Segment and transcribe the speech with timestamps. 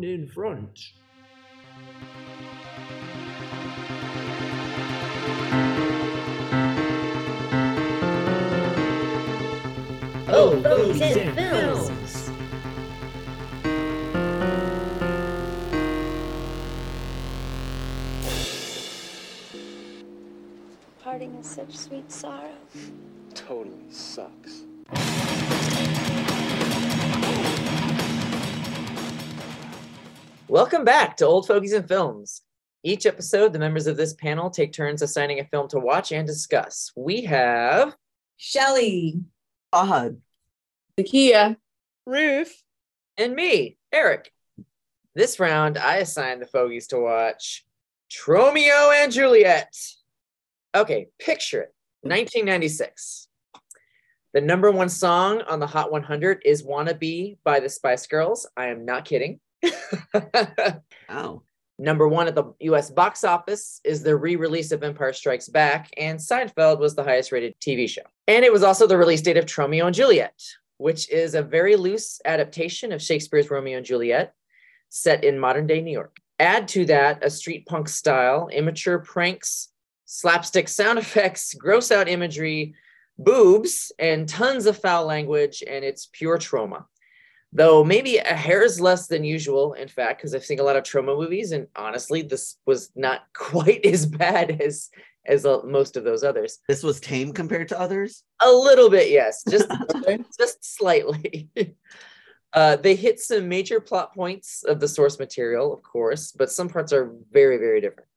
[0.00, 0.92] one in front.
[10.28, 12.30] Oh, Fogies and Films.
[21.02, 22.48] Parting is such sweet sorrow.
[23.34, 24.69] Totally sucks.
[30.50, 32.42] Welcome back to Old Fogies and Films.
[32.82, 36.26] Each episode, the members of this panel take turns assigning a film to watch and
[36.26, 36.90] discuss.
[36.96, 37.94] We have
[38.36, 39.20] Shelly.
[39.72, 40.16] Ahad.
[40.98, 41.56] Nakia.
[42.04, 42.64] Ruth.
[43.16, 44.32] and me, Eric.
[45.14, 47.64] This round, I assign the fogies to watch
[48.10, 49.72] Tromeo and Juliet.
[50.74, 53.28] Okay, picture it 1996.
[54.32, 58.48] The number one song on the Hot 100 is Wannabe by the Spice Girls.
[58.56, 59.38] I am not kidding.
[61.08, 61.42] Oh.
[61.80, 65.88] Number one at the US box office is the re release of Empire Strikes Back,
[65.96, 68.02] and Seinfeld was the highest rated TV show.
[68.28, 70.38] And it was also the release date of Tromeo and Juliet,
[70.76, 74.34] which is a very loose adaptation of Shakespeare's Romeo and Juliet
[74.90, 76.18] set in modern day New York.
[76.38, 79.68] Add to that a street punk style, immature pranks,
[80.04, 82.74] slapstick sound effects, gross out imagery,
[83.18, 86.84] boobs, and tons of foul language, and it's pure Troma
[87.52, 90.84] though maybe a hair's less than usual in fact because i've seen a lot of
[90.84, 94.90] Troma movies and honestly this was not quite as bad as
[95.26, 96.60] as uh, most of those others.
[96.66, 98.24] This was tame compared to others?
[98.42, 99.44] a little bit yes.
[99.48, 99.70] Just
[100.38, 101.50] just slightly.
[102.52, 106.68] Uh, they hit some major plot points of the source material of course but some
[106.68, 108.08] parts are very very different.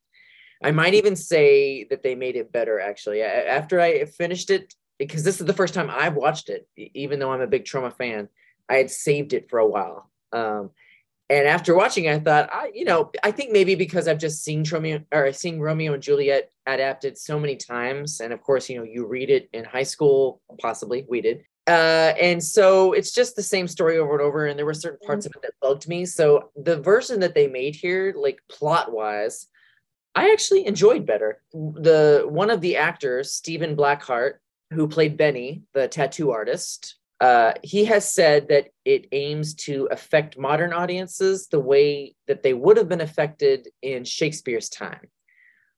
[0.63, 3.21] I might even say that they made it better actually.
[3.21, 7.31] After i finished it because this is the first time i've watched it even though
[7.31, 8.29] i'm a big Troma fan
[8.69, 10.09] I had saved it for a while.
[10.31, 10.71] Um,
[11.29, 14.63] and after watching I thought, I, you know, I think maybe because I've just seen
[14.69, 18.83] Romeo or seen Romeo and Juliet adapted so many times, and of course, you know,
[18.83, 23.43] you read it in high school, possibly we did, uh, and so it's just the
[23.43, 24.45] same story over and over.
[24.47, 26.05] And there were certain parts of it that bugged me.
[26.05, 29.47] So the version that they made here, like plot wise,
[30.13, 31.41] I actually enjoyed better.
[31.53, 37.85] The one of the actors, Stephen Blackehart, who played Benny, the tattoo artist, uh, he
[37.85, 42.89] has said that it aims to affect modern audiences the way that they would have
[42.89, 45.07] been affected in Shakespeare's time,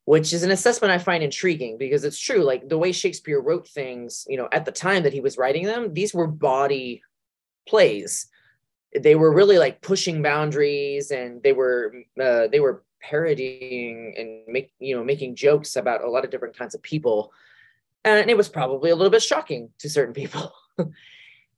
[0.06, 2.42] which is an assessment I find intriguing because it's true.
[2.42, 5.68] Like the way Shakespeare wrote things, you know, at the time that he was writing
[5.68, 7.04] them, these were body
[7.68, 8.26] plays.
[9.00, 14.74] They were really like pushing boundaries, and they were uh, they were parodying and make
[14.80, 17.32] you know making jokes about a lot of different kinds of people,
[18.04, 20.52] and it was probably a little bit shocking to certain people.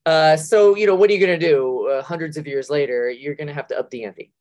[0.07, 2.99] Uh, so, you know, what are you going to do uh, hundreds of years later?
[3.09, 4.31] You're going to have to up the ante.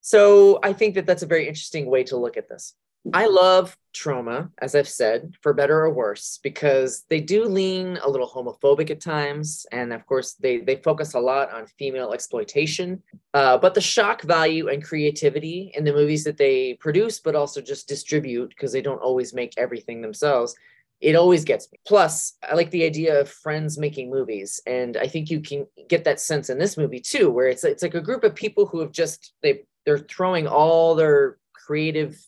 [0.00, 2.74] So, I think that that's a very interesting way to look at this.
[3.14, 8.08] I love Troma, as I've said, for better or worse, because they do lean a
[8.08, 12.88] little homophobic at times, and of course, they they focus a lot on female exploitation.
[13.32, 17.60] Uh, but the shock value and creativity in the movies that they produce, but also
[17.60, 20.56] just distribute, because they don't always make everything themselves,
[21.00, 21.78] it always gets me.
[21.86, 26.04] Plus, I like the idea of friends making movies, and I think you can get
[26.04, 28.80] that sense in this movie too, where it's it's like a group of people who
[28.80, 32.20] have just they they're throwing all their creative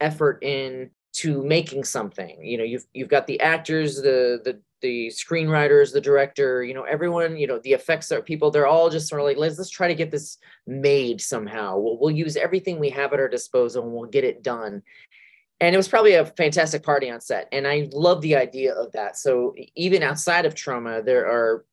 [0.00, 2.42] effort in to making something.
[2.42, 6.82] You know, you've you've got the actors, the the the screenwriters, the director, you know,
[6.82, 9.70] everyone, you know, the effects are people, they're all just sort of like, let's let's
[9.70, 10.36] try to get this
[10.66, 11.78] made somehow.
[11.78, 14.82] We'll we'll use everything we have at our disposal and we'll get it done
[15.60, 18.92] and it was probably a fantastic party on set and i love the idea of
[18.92, 19.16] that.
[19.16, 21.64] So even outside of Troma there are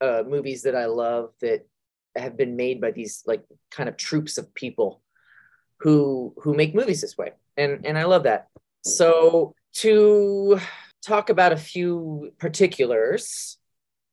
[0.00, 1.66] uh, movies that i love that
[2.14, 5.02] have been made by these like kind of troops of people
[5.80, 8.48] who who make movies this way and and i love that.
[8.82, 10.60] So to
[11.04, 13.58] talk about a few particulars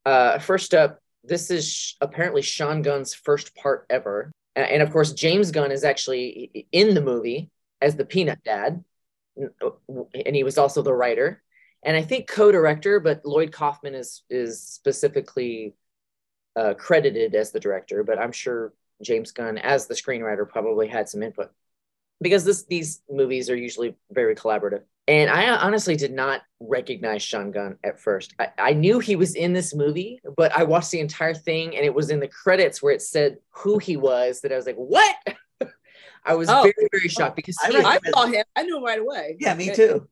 [0.06, 4.32] uh first up this is apparently sean gunn's first part ever.
[4.56, 7.50] And of course james gunn is actually in the movie
[7.82, 8.84] as the peanut dad
[9.38, 11.42] and he was also the writer.
[11.86, 15.76] And i think co-director but lloyd kaufman is is specifically
[16.56, 21.10] uh, credited as the director but i'm sure james gunn as the screenwriter probably had
[21.10, 21.52] some input.
[22.22, 24.84] Because this these movies are usually very collaborative.
[25.08, 28.34] And i honestly did not recognize sean gunn at first.
[28.40, 31.86] I, I knew he was in this movie but i watched the entire thing and
[31.86, 34.78] it was in the credits where it said who he was that i was like
[34.78, 35.16] what
[36.26, 36.62] I was Oh.
[36.64, 38.44] very, very shocked because I he, read- I saw him.
[38.56, 39.38] I knew him right away.
[39.40, 40.08] Yeah, me too.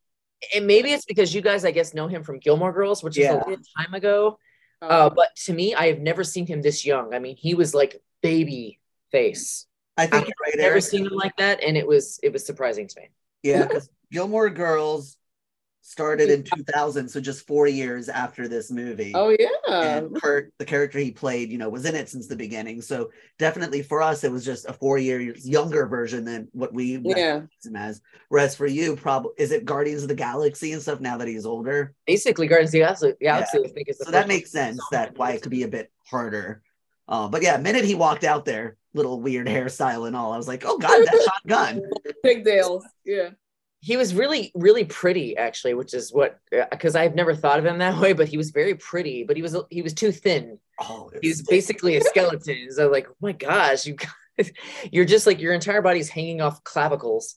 [0.56, 3.28] and maybe it's because you guys, I guess, know him from Gilmore Girls, which is
[3.30, 4.38] a long time ago.
[4.82, 7.14] Uh, but to me, I have never seen him this young.
[7.14, 8.80] I mean, he was like baby
[9.12, 9.68] face.
[9.98, 10.84] I think I've you're right, never Eric.
[10.84, 13.08] seen him like that, and it was it was surprising to me.
[13.44, 15.18] Yeah, because Gilmore Girls
[15.82, 19.12] started in 2000, so just four years after this movie.
[19.16, 19.48] Oh yeah.
[19.68, 22.82] and Kirk, the character he played, you know, was in it since the beginning.
[22.82, 26.98] So definitely for us, it was just a four years younger version than what we
[27.04, 27.42] Yeah.
[27.64, 28.02] him as.
[28.30, 31.46] Whereas for you, probably is it Guardians of the Galaxy and stuff now that he's
[31.46, 31.94] older?
[32.06, 35.32] Basically, Guardians of the Galaxy, Galaxy I think is So that makes sense that why
[35.32, 36.62] it could be a bit harder.
[37.08, 40.48] Uh, but yeah, minute he walked out there, little weird hairstyle and all, I was
[40.48, 41.82] like, oh god, that's Sean Gunn.
[42.24, 42.86] Pigtails.
[43.04, 43.30] Yeah.
[43.84, 47.66] He was really really pretty actually, which is what uh, because I've never thought of
[47.66, 50.60] him that way, but he was very pretty, but he was he was too thin.
[50.80, 52.72] Oh, He was basically a skeleton.
[52.72, 54.52] So like, oh my gosh, you guys,
[54.92, 57.36] you're just like your entire body's hanging off clavicles.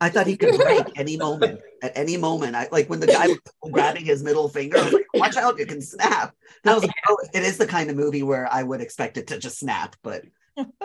[0.00, 1.60] I thought he could break any moment.
[1.80, 3.38] At any moment, I like when the guy was
[3.72, 4.78] grabbing his middle finger.
[4.78, 7.56] I was like, "Watch out, it can snap." And I was like, "Oh, it is
[7.56, 10.24] the kind of movie where I would expect it to just snap." But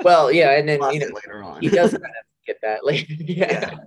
[0.03, 1.61] Well, yeah, and then you know later on.
[1.61, 2.11] he does kind of
[2.45, 3.11] get that later.
[3.17, 3.51] yeah.
[3.51, 3.77] yeah.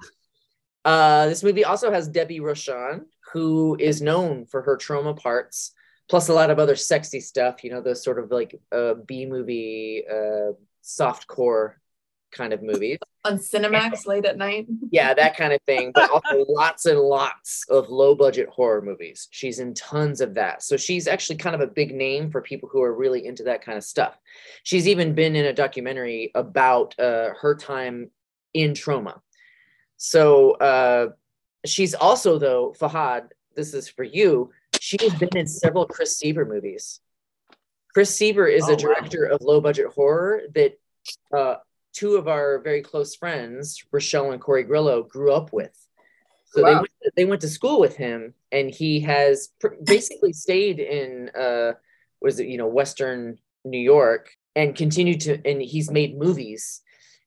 [0.85, 3.03] Uh, this movie also has Debbie Rochon,
[3.33, 5.73] who is known for her Troma parts,
[6.09, 7.63] plus a lot of other sexy stuff.
[7.65, 10.53] You know, those sort of like uh, B movie, uh,
[10.83, 11.81] soft core
[12.33, 12.99] kind of movies.
[13.25, 14.67] on Cinemax late at night.
[14.91, 15.93] Yeah, that kind of thing.
[15.95, 19.29] But also lots and lots of low budget horror movies.
[19.31, 20.63] She's in tons of that.
[20.63, 23.63] So she's actually kind of a big name for people who are really into that
[23.63, 24.19] kind of stuff.
[24.65, 28.11] She's even been in a documentary about uh, her time
[28.55, 29.21] in Troma.
[30.05, 31.11] So uh,
[31.65, 34.51] she's also, though, Fahad, this is for you.
[34.81, 36.99] She's been in several Chris Seaver movies.
[37.95, 38.79] Chris Seaver is Oh, a wow.
[38.79, 40.73] director of low budget horror that
[41.33, 41.55] uh,
[41.93, 45.71] two of our very close friends, Rochelle and Corey Grillo, grew up with.
[46.47, 50.33] So they went to, they went to school with him, and he has pr- basically
[50.47, 51.75] stayed in uh,
[52.21, 56.81] was it you know Western New York and continued to, and he's made movies.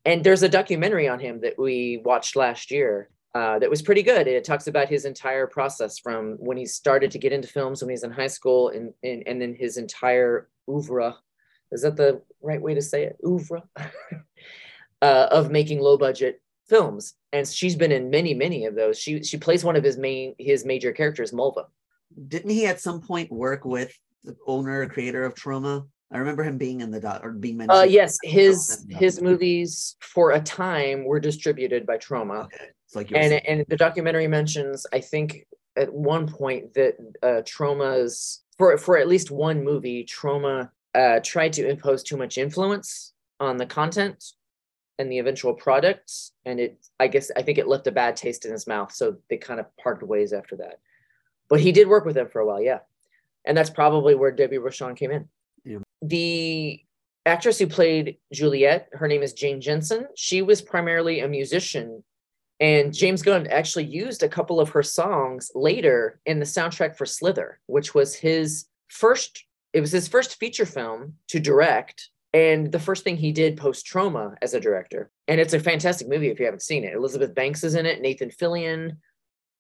[0.06, 4.04] And there's a documentary on him that we watched last year uh, that was pretty
[4.04, 4.28] good.
[4.28, 7.90] It talks about his entire process from when he started to get into films when
[7.90, 11.18] he was in high school, and and, and then his entire oeuvre.
[11.72, 13.18] Is that the right way to say it?
[13.26, 13.64] Oeuvre
[15.02, 18.98] uh, of making low budget films, and she's been in many, many of those.
[18.98, 21.66] She she plays one of his main his major characters, Mulva.
[22.28, 23.94] Didn't he at some point work with
[24.24, 25.88] the owner, creator of Troma?
[26.12, 27.80] I remember him being in the dot or being mentioned.
[27.80, 33.12] Uh, yes, his his movies for a time were distributed by Troma, Okay, it's like
[33.12, 38.98] and and the documentary mentions I think at one point that uh, Troma's for for
[38.98, 44.24] at least one movie, Troma uh, tried to impose too much influence on the content
[44.98, 48.46] and the eventual products, and it I guess I think it left a bad taste
[48.46, 50.80] in his mouth, so they kind of parted ways after that.
[51.50, 52.80] But he did work with them for a while, yeah,
[53.44, 55.28] and that's probably where Debbie Rochon came in.
[56.08, 56.82] The
[57.26, 60.08] actress who played Juliet, her name is Jane Jensen.
[60.16, 62.04] She was primarily a musician
[62.60, 67.06] and James Gunn actually used a couple of her songs later in the soundtrack for
[67.06, 72.80] Slither, which was his first, it was his first feature film to direct and the
[72.80, 75.10] first thing he did post Troma as a director.
[75.28, 76.94] And it's a fantastic movie if you haven't seen it.
[76.94, 78.98] Elizabeth Banks is in it, Nathan Fillion.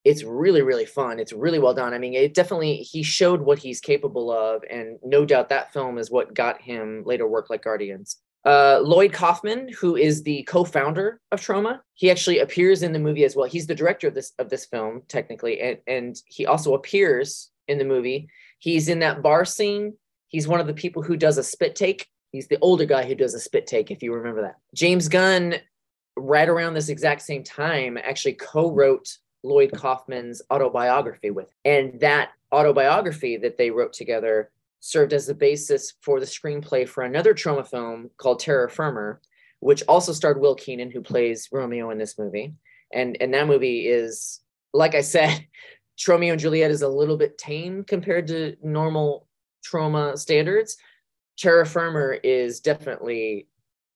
[0.05, 1.19] It's really, really fun.
[1.19, 1.93] It's really well done.
[1.93, 4.63] I mean, it definitely, he showed what he's capable of.
[4.69, 8.17] And no doubt that film is what got him later work like Guardians.
[8.45, 13.25] Uh, Lloyd Kaufman, who is the co-founder of Troma, he actually appears in the movie
[13.25, 13.49] as well.
[13.49, 17.79] He's the director of this of this film, technically, and, and he also appears in
[17.79, 18.29] the movie.
[18.59, 19.97] He's in that bar scene.
[20.27, 22.07] He's one of the people who does a spit take.
[22.31, 24.57] He's the older guy who does a spit take, if you remember that.
[24.75, 25.55] James Gunn,
[26.15, 33.37] right around this exact same time, actually co-wrote Lloyd Kaufman's autobiography with, and that autobiography
[33.37, 38.09] that they wrote together served as the basis for the screenplay for another Troma film
[38.17, 39.21] called Terror Firmer,
[39.59, 42.53] which also starred Will Keenan, who plays Romeo in this movie.
[42.93, 44.41] And and that movie is,
[44.73, 45.45] like I said,
[46.07, 49.27] Romeo and Juliet is a little bit tame compared to normal
[49.65, 50.77] Troma standards.
[51.37, 53.47] Terror Firmer is definitely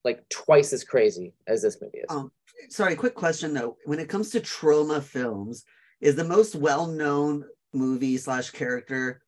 [0.04, 2.06] like twice as crazy as this movie is.
[2.10, 2.32] Um,
[2.70, 3.78] sorry, quick question though.
[3.86, 5.64] When it comes to Troma films,
[6.02, 9.22] is the most well-known movie slash character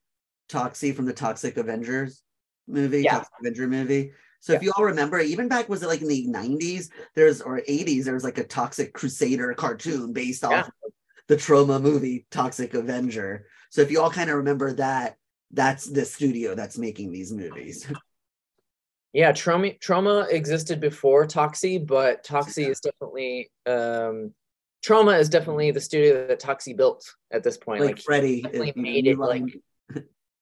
[0.49, 2.23] Toxie from the Toxic Avengers
[2.67, 3.15] movie, Yeah.
[3.15, 4.11] Toxic Avenger movie?
[4.39, 7.61] So if you all remember, even back was it like in the 90s, there's or
[7.67, 10.59] 80s, there was like a Toxic Crusader cartoon based off Yeah.
[10.85, 10.93] of
[11.27, 13.45] the Troma movie Toxic Avenger.
[13.69, 15.17] So if you all kind of remember that,
[15.51, 17.85] that's the studio that's making these movies.
[19.13, 24.33] Yeah, Troma Troma existed before Toxie, but Toxie is definitely um
[24.85, 27.81] Troma is definitely the studio that Toxie built at this point.
[27.81, 29.61] like Like, Freddy, definitely you know, made it, like-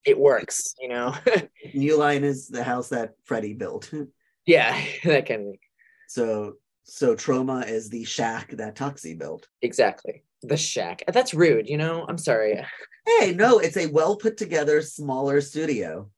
[0.05, 1.13] it works, you know.
[1.73, 3.91] New Line is the house that Freddy built.
[4.45, 4.71] yeah,
[5.03, 5.57] that kind of thing.
[6.07, 9.47] So So Troma is the shack that Toxie built.
[9.61, 10.23] Exactly.
[10.41, 11.03] The shack.
[11.11, 12.05] That's rude, you know?
[12.07, 12.65] I'm sorry.
[13.05, 16.09] Hey, no, it's a well put together, smaller studio.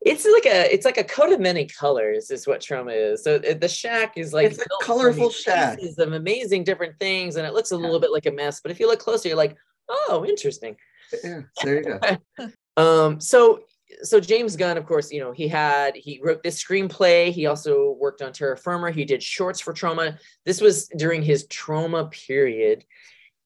[0.00, 3.24] It's like a it's like a coat of many colors is what Troma is.
[3.24, 5.78] So uh, the shack is like It's a colorful shack.
[5.98, 8.78] of amazing different things and it looks a little bit like a mess, but if
[8.78, 9.56] you look closer you're like,
[9.88, 10.76] "Oh, interesting."
[11.24, 11.98] Yeah, there you go.
[12.76, 13.62] Um, so
[14.02, 17.32] so James Gunn, of course, you know, he had he wrote this screenplay.
[17.32, 18.90] He also worked on Terror Firmer.
[18.92, 20.16] He did shorts for Troma.
[20.44, 22.84] This was during his Troma period.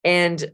[0.04, 0.52] And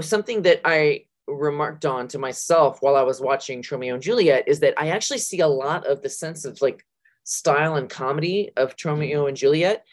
[0.00, 4.60] something that I remarked on to myself while I was watching Romeo and Juliet is
[4.60, 6.84] that I actually see a lot of the sense of like
[7.24, 9.84] style and comedy of Romeo and Juliet.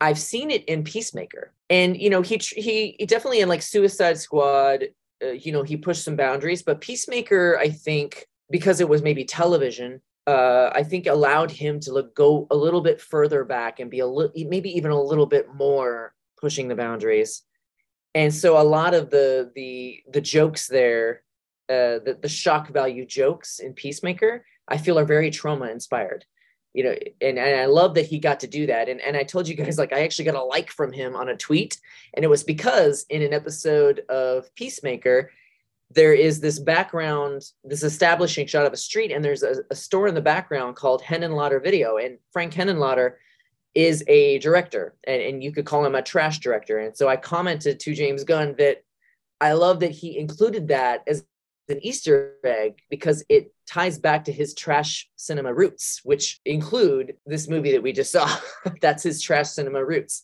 [0.00, 4.18] I've seen it in Peacemaker, and you know he he, he definitely in like Suicide
[4.18, 4.88] Squad.
[5.22, 9.24] Uh, you know he pushed some boundaries, but Peacemaker, I think, because it was maybe
[9.24, 13.90] television, uh, I think allowed him to look, go a little bit further back and
[13.90, 17.42] be a little, maybe even a little bit more pushing the boundaries.
[18.14, 21.22] And so a lot of the the the jokes there,
[21.68, 26.24] uh, the the shock value jokes in Peacemaker, I feel are very Troma inspired.
[26.72, 28.88] You know, and, and I love that he got to do that.
[28.88, 31.28] And and I told you guys like I actually got a like from him on
[31.28, 31.80] a tweet,
[32.14, 35.30] and it was because in an episode of Peacemaker,
[35.90, 40.06] there is this background, this establishing shot of a street, and there's a, a store
[40.06, 43.14] in the background called Henenlotter Video, and Frank Henenlotter
[43.74, 46.78] is a director, and, and you could call him a trash director.
[46.78, 48.82] And so I commented to James Gunn that
[49.40, 51.24] I love that he included that as
[51.68, 57.48] an Easter egg because it ties back to his trash cinema roots, which include this
[57.48, 58.28] movie that we just saw.
[58.80, 60.22] That's his trash cinema roots.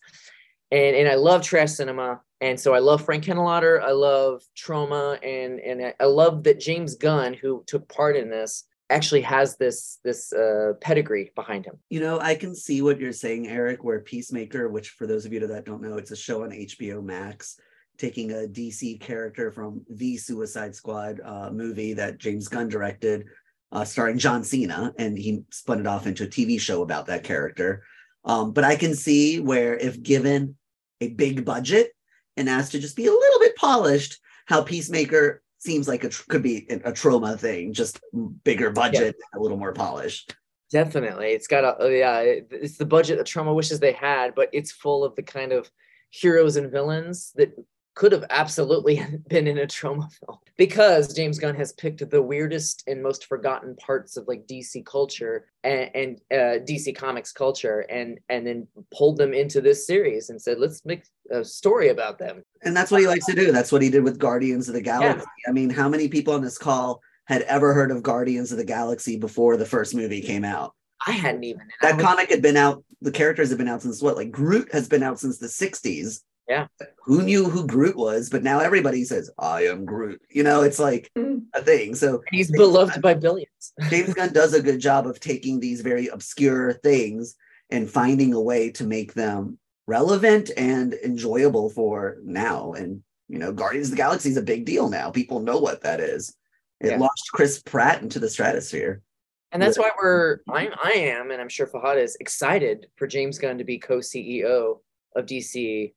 [0.71, 2.21] And, and I love trash cinema.
[2.41, 3.81] And so I love Frank Henenlotter.
[3.81, 5.19] I love Troma.
[5.25, 9.99] And, and I love that James Gunn, who took part in this, actually has this
[10.05, 11.78] this uh, pedigree behind him.
[11.90, 15.33] You know, I can see what you're saying, Eric, where Peacemaker, which for those of
[15.33, 17.61] you that don't know, it's a show on HBO Max,
[17.99, 23.26] taking a DC character from the Suicide Squad uh, movie that James Gunn directed,
[23.73, 27.25] uh, starring John Cena, and he spun it off into a TV show about that
[27.25, 27.83] character.
[28.25, 30.57] Um, but I can see where, if given
[31.00, 31.93] a big budget
[32.37, 36.25] and asked to just be a little bit polished, how Peacemaker seems like it tr-
[36.29, 38.01] could be a, Troma thing, just
[38.45, 40.35] bigger budget, a little more polished.
[40.71, 42.21] Definitely, it's got a oh, yeah.
[42.21, 45.71] It's the budget that Troma wishes they had, but it's full of the kind of
[46.11, 47.53] heroes and villains that
[47.97, 52.85] could have absolutely been in a Troma film because James Gunn has picked the weirdest
[52.87, 58.21] and most forgotten parts of like DC culture and, and uh, DC Comics culture, and
[58.29, 62.45] and then pulled them into this series and said, let's make a story about them.
[62.62, 63.50] And that's what he likes to do.
[63.50, 65.26] That's what he did with Guardians of the Galaxy.
[65.49, 68.65] I mean, how many people on this call had ever heard of Guardians of the
[68.65, 70.75] Galaxy before the first movie came out?
[71.07, 74.00] I hadn't even That was- comic had been out, the characters have been out since
[74.00, 74.17] what?
[74.17, 76.21] Like Groot has been out since the 60s.
[76.49, 76.67] Yeah.
[77.05, 78.31] Who knew who Groot was?
[78.31, 80.23] But now everybody says, I am Groot.
[80.31, 81.43] You know, it's like Mm.
[81.55, 81.95] a thing.
[81.95, 83.73] So he's beloved by billions.
[83.91, 87.35] James Gunn does a good job of taking these very obscure things
[87.71, 92.73] and finding a way to make them relevant and enjoyable for now.
[92.73, 95.11] And you know, Guardians of the Galaxy is a big deal now.
[95.11, 96.33] People know what that is.
[96.81, 96.99] It Yeah.
[96.99, 99.03] launched Chris Pratt into the stratosphere.
[99.50, 103.38] And that's why we're I'm I am, and I'm sure Fahad is excited for James
[103.38, 104.81] Gunn to be co-CEO
[105.17, 105.93] of DC,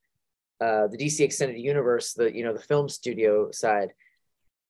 [0.61, 3.93] uh, the DC Extended Universe, the you know the film studio side,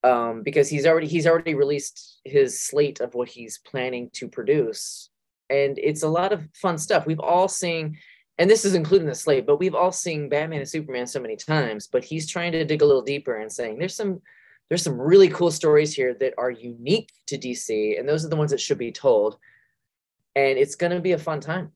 [0.04, 5.10] um, because he's already he's already released his slate of what he's planning to produce,
[5.50, 7.06] and it's a lot of fun stuff.
[7.06, 7.98] We've all seen,
[8.38, 11.36] and this is including the slate, but we've all seen Batman and Superman so many
[11.36, 11.88] times.
[11.88, 14.22] But he's trying to dig a little deeper and saying there's some
[14.70, 18.36] there's some really cool stories here that are unique to DC, and those are the
[18.36, 19.38] ones that should be told.
[20.36, 21.72] And it's going to be a fun time.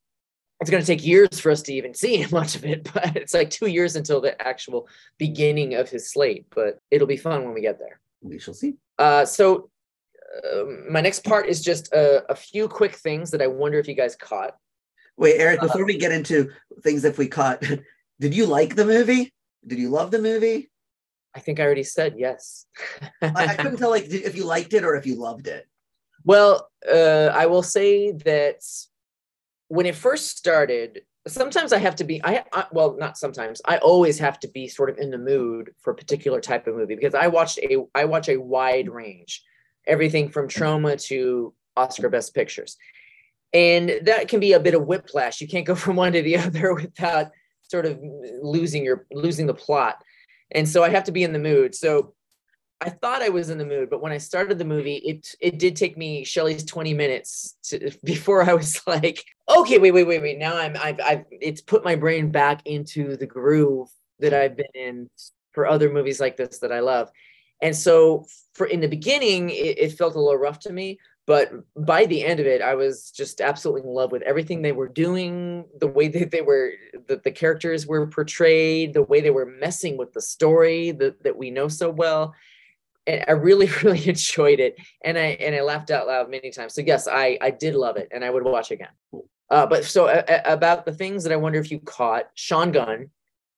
[0.63, 3.33] It's going to take years for us to even see much of it, but it's
[3.33, 6.45] like two years until the actual beginning of his slate.
[6.55, 7.99] But it'll be fun when we get there.
[8.21, 8.75] We shall see.
[8.97, 9.69] Uh, so,
[10.41, 13.89] uh, my next part is just a, a few quick things that I wonder if
[13.89, 14.55] you guys caught.
[15.17, 16.49] Wait, Eric, before we get into
[16.81, 17.61] things if we caught,
[18.21, 19.33] did you like the movie?
[19.67, 20.71] Did you love the movie?
[21.35, 22.67] I think I already said yes.
[23.21, 25.67] I, I couldn't tell like if you liked it or if you loved it.
[26.23, 28.61] Well, uh, I will say that
[29.67, 32.23] when it first started, sometimes I have to be.
[32.23, 33.61] I, I well, not sometimes.
[33.65, 36.75] I always have to be sort of in the mood for a particular type of
[36.75, 37.77] movie because I watched a.
[37.95, 39.43] I watch a wide range,
[39.87, 42.77] everything from Troma to Oscar Best Pictures,
[43.53, 45.41] and that can be a bit of whiplash.
[45.41, 47.99] You can't go from one to the other without sort of
[48.41, 50.03] losing your losing the plot,
[50.51, 51.75] and so I have to be in the mood.
[51.75, 52.13] So
[52.85, 55.57] I thought I was in the mood, but when I started the movie, it it
[55.57, 60.21] did take me Shelley's 20 minutes to, before I was like, okay, wait, wait, wait,
[60.21, 60.37] wait.
[60.37, 64.65] Now I'm I've, I've it's put my brain back into the groove that I've been
[64.75, 65.09] in
[65.53, 67.09] for other movies like this that I love.
[67.61, 71.51] And so for in the beginning, it, it felt a little rough to me, but
[71.77, 74.89] by the end of it, I was just absolutely in love with everything they were
[74.89, 76.73] doing, the way that they were,
[77.07, 81.37] that the characters were portrayed, the way they were messing with the story that, that
[81.37, 82.33] we know so well
[83.07, 86.73] and I really, really enjoyed it, and I and I laughed out loud many times.
[86.73, 88.89] So yes, I I did love it, and I would watch again.
[89.49, 92.71] Uh, but so uh, uh, about the things that I wonder if you caught, Sean
[92.71, 93.09] Gunn,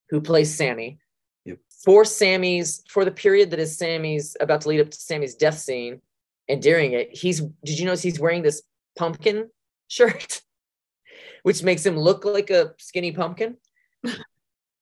[0.09, 0.99] who plays Sammy,
[1.45, 1.59] Yep.
[1.83, 5.59] for Sammy's for the period that is Sammy's about to lead up to Sammy's death
[5.59, 6.01] scene,
[6.49, 8.63] and during it, he's did you notice he's wearing this
[8.97, 9.49] pumpkin
[9.87, 10.41] shirt,
[11.43, 13.57] which makes him look like a skinny pumpkin.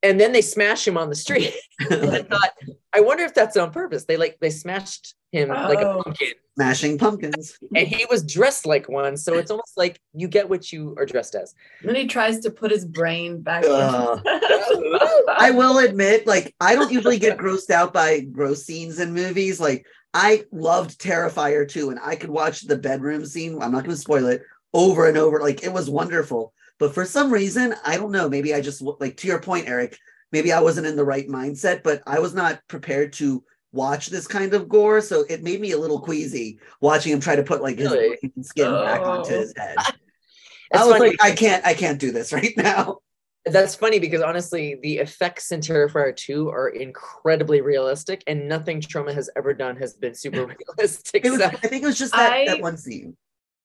[0.04, 1.54] And then they smash him on the street.
[1.90, 2.52] and I thought,
[2.94, 4.04] I wonder if that's on purpose.
[4.06, 6.04] They like they smashed him like a Oh.
[6.04, 7.58] pumpkin, Smashing pumpkins.
[7.76, 9.18] and he was dressed like one.
[9.18, 11.56] So it's almost like you get what you are dressed as.
[11.82, 13.64] Then he tries to put his brain back.
[13.68, 14.22] Ugh.
[14.26, 15.00] in.
[15.36, 19.60] I will admit, like, I don't usually get grossed out by gross scenes in movies.
[19.60, 23.54] Like, I loved Terrifier 2, and I could watch the bedroom scene.
[23.62, 24.44] I'm not going to spoil it
[24.74, 25.40] over and over.
[25.40, 26.54] Like, it was wonderful.
[26.84, 28.28] But for some reason, I don't know.
[28.28, 29.98] Maybe I just, like, to your point, Eric,
[30.34, 34.28] maybe I wasn't in the right mindset, but I was not prepared to watch this
[34.28, 35.00] kind of gore.
[35.00, 38.18] So it made me a little queasy watching him try to put, like, his Really?
[38.42, 39.12] skin back oh.
[39.12, 39.40] onto Oh.
[39.40, 39.78] his head.
[40.74, 41.12] I was funny.
[41.12, 42.98] like, I can't, I can't do this right now.
[43.46, 49.14] That's funny because honestly, the effects in Terrifier 2 are incredibly realistic, and nothing Troma
[49.14, 50.46] has ever done has been super
[50.78, 51.24] realistic.
[51.24, 53.16] Was, So- I think it was just that, I- that one scene.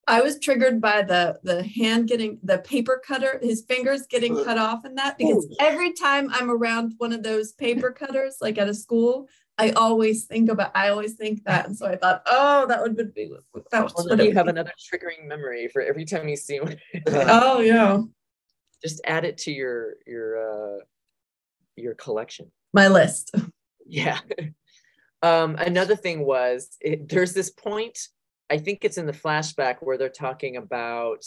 [0.09, 4.57] I was triggered by the the hand getting the paper cutter, his fingers getting cut
[4.57, 8.67] off in that because every time I'm around one of those paper cutters, like at
[8.67, 11.67] a school, I always think about I always think that.
[11.67, 13.31] And so I thought, oh, that would be
[13.71, 14.51] that was well, what then it you have be.
[14.51, 16.77] another triggering memory for every time you see one.
[17.07, 18.01] Oh yeah.
[18.81, 20.79] Just add it to your your uh
[21.75, 22.51] your collection.
[22.73, 23.35] My list.
[23.85, 24.19] Yeah.
[25.21, 27.99] um, another thing was it, there's this point,
[28.49, 31.23] I think it's in the flashback where they're talking about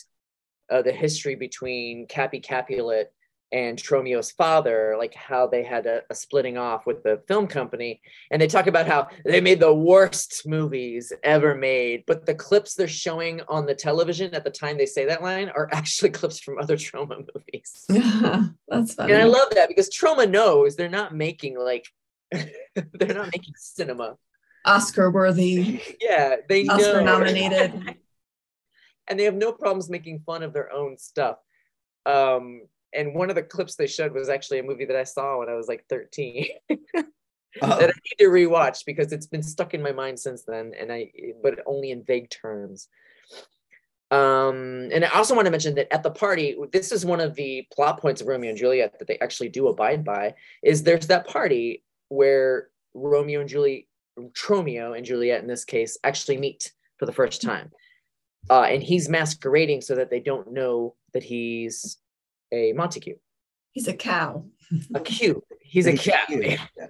[0.70, 3.12] uh, the history between Cappy Capulet
[3.52, 8.00] and Tromio's father, like how they had a, a splitting off with the film company.
[8.30, 12.74] And they talk about how they made the worst movies ever made, but the clips
[12.74, 16.40] they're showing on the television at the time they say that line are actually clips
[16.40, 17.84] from other Troma movies.
[17.90, 19.12] Yeah, that's funny.
[19.12, 21.86] And I love that because Troma knows they're not making like
[22.32, 24.16] they're not making cinema.
[24.64, 26.74] Oscar worthy, Yeah, they know.
[26.74, 27.96] Oscar nominated.
[29.08, 31.38] and they have no problems making fun of their own stuff.
[32.06, 35.38] Um, and one of the clips they showed was actually a movie that I saw
[35.38, 36.46] when I was like 13
[37.60, 40.72] Oh, that I need to rewatch because it's been stuck in my mind since then,
[40.78, 42.88] and I but only in vague terms.
[44.10, 47.34] Um, and I also want to mention that at the party, this is one of
[47.34, 50.34] the plot points of Romeo and Juliet that they actually do abide by.
[50.62, 53.84] Is there's that party where Romeo and Juliet,
[54.18, 57.70] Tromeo and Juliet in this case, actually meet for the first time,
[58.50, 61.98] uh, and he's masquerading so that they don't know that he's
[62.52, 63.16] a Montague,
[63.72, 64.44] He's a cow.
[64.94, 65.42] a Q.
[65.62, 66.24] He's a cow.
[66.26, 66.46] cute.
[66.46, 66.66] Yeah.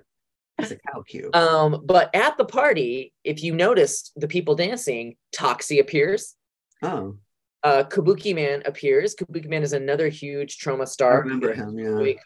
[0.59, 1.35] It's a cow cube.
[1.35, 6.37] Um, but at the party, if you notice the people dancing, Toxie appears.
[6.83, 7.17] oh,
[7.65, 9.15] Uh, Kabuki Man appears.
[9.17, 11.23] Kabuki Man is another huge Troma I star.
[11.23, 11.77] remember him.
[11.79, 11.95] Yeah.
[11.97, 12.19] Wait,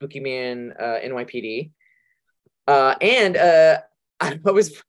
[0.00, 1.70] Kabuki Man, uh, NYPD.
[2.68, 3.80] Uh, and uh,
[4.46, 4.80] I was.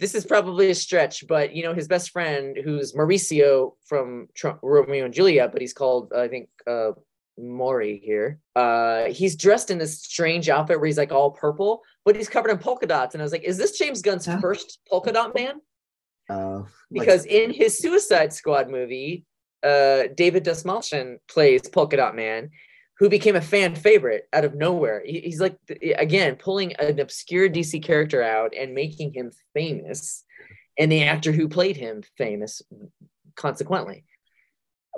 [0.00, 4.58] This is probably a stretch, but you know his best friend, who's Mercutio from Tr-
[4.62, 6.92] Romeo and Juliet, but he's called I think uh,
[7.36, 8.38] Maury here.
[8.54, 12.50] Uh, he's dressed in this strange outfit where he's like all purple, but he's covered
[12.50, 13.14] in polka dots.
[13.14, 14.40] And I was like, is this James Gunn's Yeah.
[14.40, 15.60] first polka dot man?
[16.30, 19.24] Uh, like- Because in his Suicide Squad movie,
[19.62, 22.50] uh, David Dastmalchian plays Polka Dot Man,
[22.98, 25.02] who became a fan favorite out of nowhere.
[25.04, 25.56] He's like,
[25.96, 30.24] again, pulling an obscure DC character out and making him famous,
[30.78, 32.62] and the actor who played him famous,
[33.36, 34.04] consequently.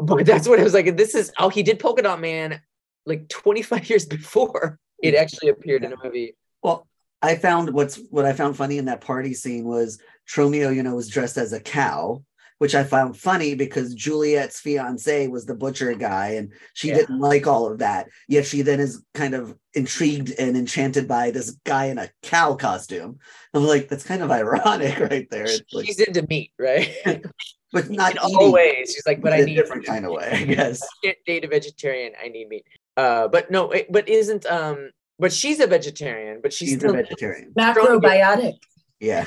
[0.01, 0.97] But that's what I was like.
[0.97, 2.61] This is oh, he did Polka Dot Man
[3.07, 6.37] like 25 years before it actually appeared in a movie.
[6.63, 6.87] well,
[7.23, 10.95] I found what's what I found funny in that party scene was Tromeo, you know,
[10.95, 12.23] was dressed as a cow,
[12.61, 16.96] which I found funny because Juliet's fiance was the butcher guy, and she Yeah.
[16.96, 18.09] didn't like all of that.
[18.29, 22.55] Yet she then is kind of intrigued and enchanted by this guy in a cow
[22.57, 23.18] costume.
[23.55, 25.44] I'm like, that's kind of ironic, right there.
[25.44, 26.94] It's like, She's into meat, right?
[27.73, 28.92] but not in eating, all ways.
[28.94, 30.83] She's like, but I in a need different kind of way, I guess.
[31.03, 32.12] can't date a vegetarian.
[32.23, 32.66] I need meat.
[32.99, 36.92] Uh, but no, it- but isn't um, but she's a vegetarian, but she's, She's a
[36.92, 37.55] vegetarian.
[37.59, 38.53] Macrobiotic.
[39.01, 39.27] Yeah.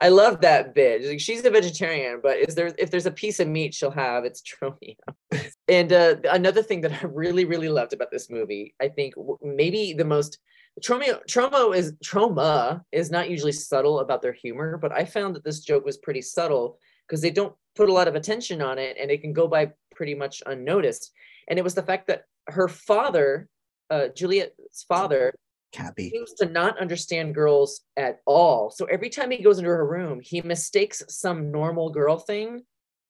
[0.00, 1.04] I love that bit.
[1.04, 4.24] Like, She's a vegetarian, but is there if there's a piece of meat she'll have,
[4.24, 4.96] it's Tromeo.
[5.68, 9.92] and uh, another thing that I really really loved about this movie, I think maybe
[9.92, 10.38] the most
[10.82, 15.44] Tromeo Tromo is Troma is not usually subtle about their humor, but I found that
[15.44, 18.96] this joke was pretty subtle because they don't put a lot of attention on it
[19.00, 21.12] and it can go by pretty much unnoticed.
[21.48, 23.48] And it was the fact that her father,
[23.90, 25.34] uh, Juliet's father,
[25.72, 26.10] Cappy.
[26.10, 28.70] seems to not understand girls at all.
[28.70, 32.62] So every time he goes into her room, he mistakes some normal girl thing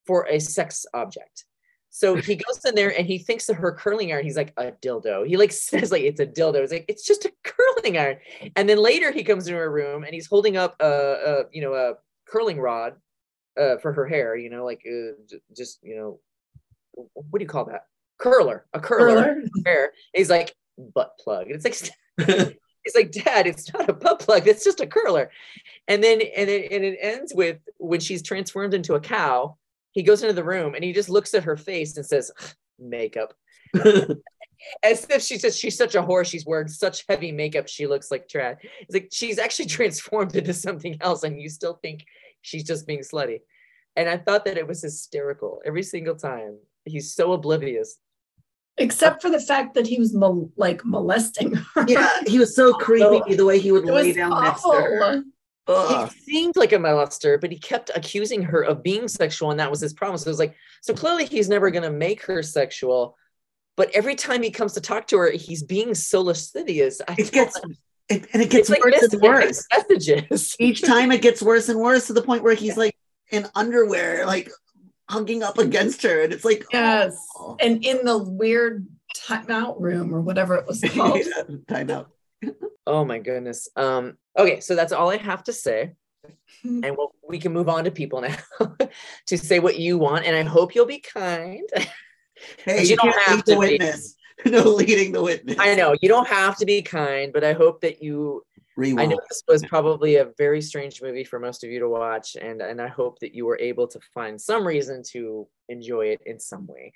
[0.06, 1.44] for a sex object.
[1.90, 4.24] So he goes in there and he thinks of her curling iron.
[4.24, 5.26] He's like a dildo.
[5.26, 6.56] He like says like it's a dildo.
[6.56, 8.18] It's like it's just a curling iron.
[8.56, 11.62] And then later he comes into her room and he's holding up a, a you
[11.62, 11.94] know a
[12.28, 12.94] curling rod
[13.58, 14.36] uh, for her hair.
[14.36, 15.12] You know like uh,
[15.56, 16.20] just you know
[17.14, 17.84] what do you call that
[18.18, 19.42] curler a curler, Curler.
[19.64, 19.84] hair.
[19.84, 20.54] And he's like
[20.94, 21.46] butt plug.
[21.46, 21.90] And it's like
[22.84, 25.30] He's like, Dad, it's not a butt plug, it's just a curler.
[25.86, 29.56] And then and it, and it ends with when she's transformed into a cow,
[29.92, 32.30] he goes into the room and he just looks at her face and says,
[32.78, 33.34] makeup.
[34.82, 38.10] As if she's just she's such a whore, she's wearing such heavy makeup, she looks
[38.10, 38.58] like trash.
[38.80, 42.04] It's like she's actually transformed into something else, and you still think
[42.42, 43.40] she's just being slutty.
[43.96, 46.58] And I thought that it was hysterical every single time.
[46.84, 47.96] He's so oblivious.
[48.78, 51.84] Except for the fact that he was mol- like molesting her.
[51.86, 55.02] yeah, he was so creepy the way he would lay down next to her.
[55.02, 55.22] awful.
[55.66, 56.10] Ugh.
[56.12, 59.70] he seemed like a molester, but he kept accusing her of being sexual, and that
[59.70, 60.18] was his problem.
[60.18, 63.16] So it was like, so clearly he's never gonna make her sexual.
[63.76, 67.00] But every time he comes to talk to her, he's being so lascivious.
[67.06, 67.60] I It gets
[68.08, 69.66] it, and it gets it's worse missed and worse.
[69.72, 70.56] messages.
[70.58, 72.96] Each time it gets worse and worse to the point where he's like
[73.30, 74.50] in underwear, like
[75.10, 77.16] hugging up against her, and it's like Yes.
[77.38, 77.56] oh.
[77.60, 81.18] And in the weird timeout room or whatever it was called.
[81.18, 82.06] Yeah, time.
[82.86, 83.68] Oh my goodness.
[83.76, 85.92] Um, okay, so that's all I have to say.
[86.64, 88.36] And we'll, we can move on to people now
[89.26, 90.26] to say what you want.
[90.26, 91.68] And I hope you'll be kind.
[92.64, 93.68] Hey, you, you don't have lead the to be.
[93.68, 94.16] witness.
[94.46, 95.56] No leading the witness.
[95.58, 98.42] I know you don't have to be kind, but I hope that you
[98.98, 102.36] I know this was probably a very strange movie for most of you to watch,
[102.40, 106.20] and and I hope that you were able to find some reason to enjoy it
[106.26, 106.92] in some way.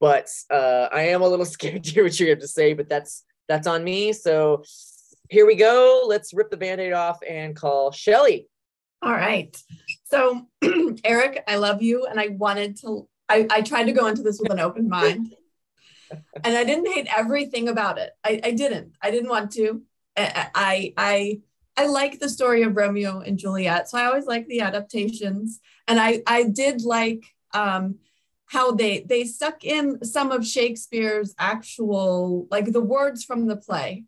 [0.00, 2.88] But uh, I am a little scared to hear what you have to say, but
[2.88, 4.12] that's that's on me.
[4.12, 4.62] So
[5.28, 6.04] here we go.
[6.06, 8.48] Let's rip the band-aid off and call Shelly.
[9.02, 9.56] All right.
[10.04, 10.46] So,
[11.04, 12.06] Eric, I love you.
[12.06, 15.34] And I wanted to, I, I tried to go into this with an open mind.
[16.42, 18.10] And I didn't hate everything about it.
[18.24, 18.94] I, I didn't.
[19.02, 19.82] I didn't want to.
[20.18, 21.40] I, I,
[21.76, 23.88] I, like the story of Romeo and Juliet.
[23.88, 25.60] So I always like the adaptations.
[25.86, 27.96] And I, I did like um,
[28.46, 34.04] how they, they stuck in some of Shakespeare's actual, like the words from the play.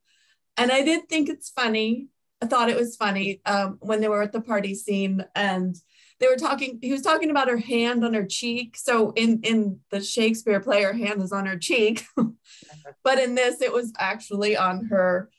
[0.57, 2.09] And I did think it's funny.
[2.43, 5.77] I thought it was funny um, when they were at the party scene and
[6.21, 6.79] they were talking.
[6.83, 8.77] He was talking about her hand on her cheek.
[8.77, 12.05] So in in the Shakespeare play, her hand is on her cheek,
[13.05, 15.31] but in this, it was actually on her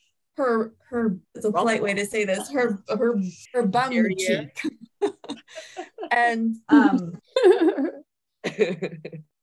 [0.42, 1.18] her her.
[1.36, 2.50] It's a polite way to say this.
[2.52, 3.20] Her her
[3.54, 4.52] her bum Derriere.
[4.54, 4.62] cheek.
[6.12, 7.14] and um,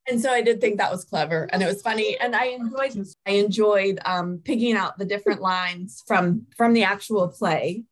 [0.08, 3.06] and so I did think that was clever and it was funny and I enjoyed
[3.26, 7.84] I enjoyed um picking out the different lines from from the actual play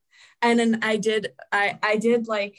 [0.43, 2.59] and then I did I I did like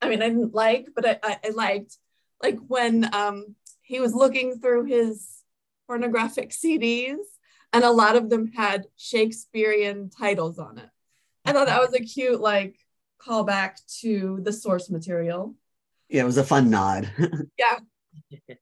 [0.00, 1.98] I mean I didn't like but I, I, I liked
[2.42, 5.42] like when um he was looking through his
[5.86, 7.16] pornographic CDs
[7.72, 10.88] and a lot of them had Shakespearean titles on it
[11.44, 12.76] I thought that was a cute like
[13.20, 15.54] callback to the source material
[16.08, 17.10] Yeah, it was a fun nod.
[17.58, 17.78] Yeah,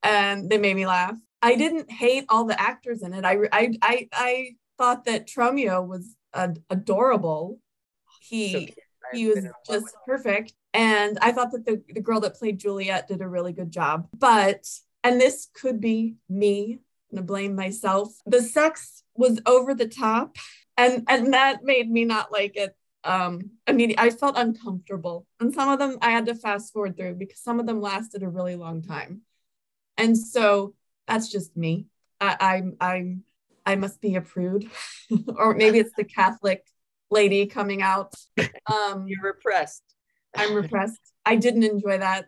[0.02, 1.16] and they made me laugh.
[1.42, 3.24] I didn't hate all the actors in it.
[3.24, 7.58] I I I, I thought that Tromeo was uh, adorable.
[8.20, 8.74] He So
[9.12, 12.34] he was been in love just perfect, and I thought that the the girl that
[12.34, 14.08] played Juliet did a really good job.
[14.16, 14.68] But
[15.02, 16.80] and this could be me.
[17.10, 18.14] I'm gonna blame myself.
[18.26, 20.36] The sex was over the top,
[20.76, 22.74] and and that made me not like it.
[23.02, 26.96] Um, I mean, I felt uncomfortable, and some of them I had to fast forward
[26.96, 29.22] through because some of them lasted a really long time.
[29.96, 30.74] And so
[31.06, 31.86] that's just me.
[32.20, 33.24] I, I'm I'm
[33.66, 34.70] I must be a prude,
[35.36, 36.64] or maybe it's the Catholic
[37.10, 38.14] lady coming out.
[38.70, 39.82] Um, You're repressed.
[40.36, 41.00] I'm repressed.
[41.26, 42.26] I didn't enjoy that.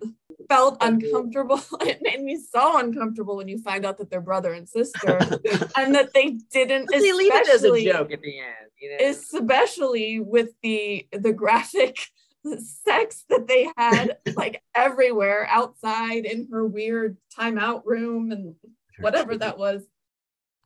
[0.49, 1.61] Felt uncomfortable.
[1.83, 5.19] It made me so uncomfortable when you find out that they're brother and sister,
[5.77, 6.89] and that they didn't.
[6.91, 8.71] They leave it as a especially- joke at the end.
[8.81, 9.11] You know?
[9.11, 11.97] especially with the the graphic
[12.59, 18.57] sex that they had like everywhere outside in her weird timeout room and
[18.99, 19.85] whatever that was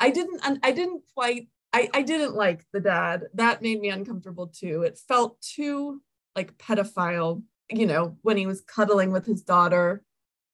[0.01, 4.47] i didn't i didn't quite i i didn't like the dad that made me uncomfortable
[4.47, 6.01] too it felt too
[6.37, 10.03] like pedophile, you know, when he was cuddling with his daughter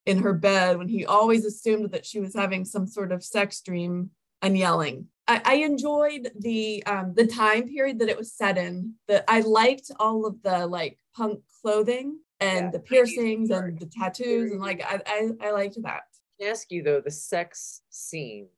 [0.06, 3.60] in her bed, when he always assumed that she was having some sort of sex
[3.60, 5.06] dream and yelling.
[5.28, 8.94] I, I enjoyed the um, the time period that it was set in.
[9.08, 13.86] That I liked all of the like punk clothing and Yeah, the piercings and the
[13.86, 16.02] tattoos and like I, I I liked that.
[16.40, 18.48] Can I ask you though, the sex scenes,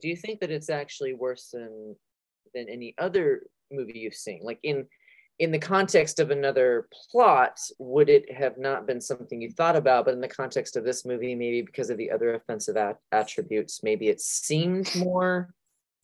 [0.00, 1.94] do you think that it's actually worse than
[2.54, 4.40] than any other movie you've seen?
[4.42, 4.86] Like in
[5.38, 10.04] in the context of another plot, would it have not been something you thought about?
[10.04, 13.82] But in the context of this movie, maybe because of the other offensive at- attributes,
[13.82, 15.54] maybe it seemed more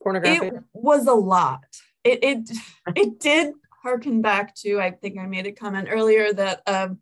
[0.02, 0.54] pornographic.
[0.54, 1.64] It was a lot.
[2.04, 2.50] It it
[2.94, 6.98] it did harken back to I think I made a comment earlier that um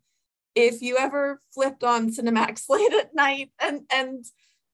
[0.55, 4.25] if you ever flipped on Cinemax late at night and and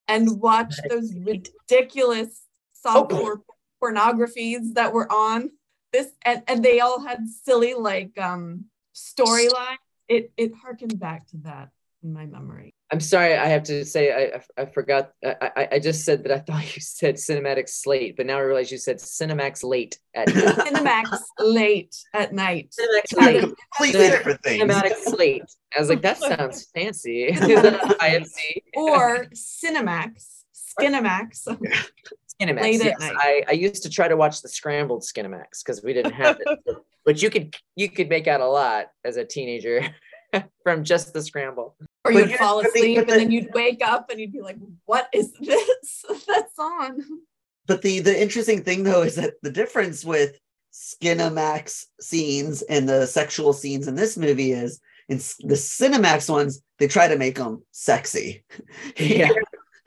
[0.07, 2.41] and watched those ridiculous
[2.85, 3.41] softcore
[3.81, 5.51] pornographies that were on
[5.91, 11.37] this and, and they all had silly like um storyline it it harkened back to
[11.37, 11.69] that
[12.03, 15.11] in my memory I'm sorry, I have to say I I, I forgot.
[15.23, 18.41] I, I I just said that I thought you said cinematic slate, but now I
[18.41, 20.55] realize you said Cinemax late at night.
[20.57, 23.41] cinemax late at night Cinemax late.
[23.41, 24.63] completely different things.
[24.63, 25.43] cinematic slate.
[25.75, 27.29] I was like, that sounds fancy.
[27.31, 28.63] IFC?
[28.75, 30.43] or cinemax
[30.79, 31.47] skinemax
[32.41, 32.61] Skinemax.
[32.61, 32.99] Late at yes.
[32.99, 33.15] night.
[33.17, 36.59] I, I used to try to watch the scrambled Skinemax because we didn't have it.
[37.05, 39.83] but you could you could make out a lot as a teenager
[40.63, 41.75] from just the scramble.
[42.05, 44.31] or you'd here's fall the thing asleep with and then you'd wake up and you'd
[44.31, 47.03] be like what is this that's on
[47.65, 50.37] But the the interesting thing though is that the difference with
[50.73, 56.87] Skinemax scenes and the sexual scenes in this movie is in the Cinemax ones they
[56.87, 58.43] try to make them sexy.
[58.97, 59.29] Yeah.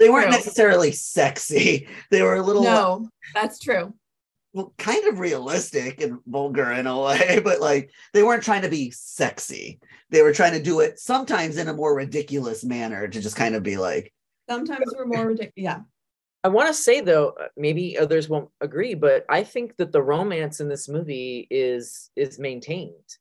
[0.03, 0.37] They weren't True.
[0.37, 1.88] necessarily sexy.
[2.11, 3.95] They were a little no that's true
[4.53, 8.69] well, kind of realistic and vulgar in a way, but like they weren't trying to
[8.69, 9.81] be sexy.
[10.11, 13.55] They were trying to do it sometimes in a more ridiculous manner to just kind
[13.55, 14.12] of be like,
[14.51, 15.81] sometimes we're more ridiculous yeah
[16.45, 20.03] I want to say though, uh, maybe others won't agree, but I think that the
[20.03, 23.17] romance in this movie is is maintained.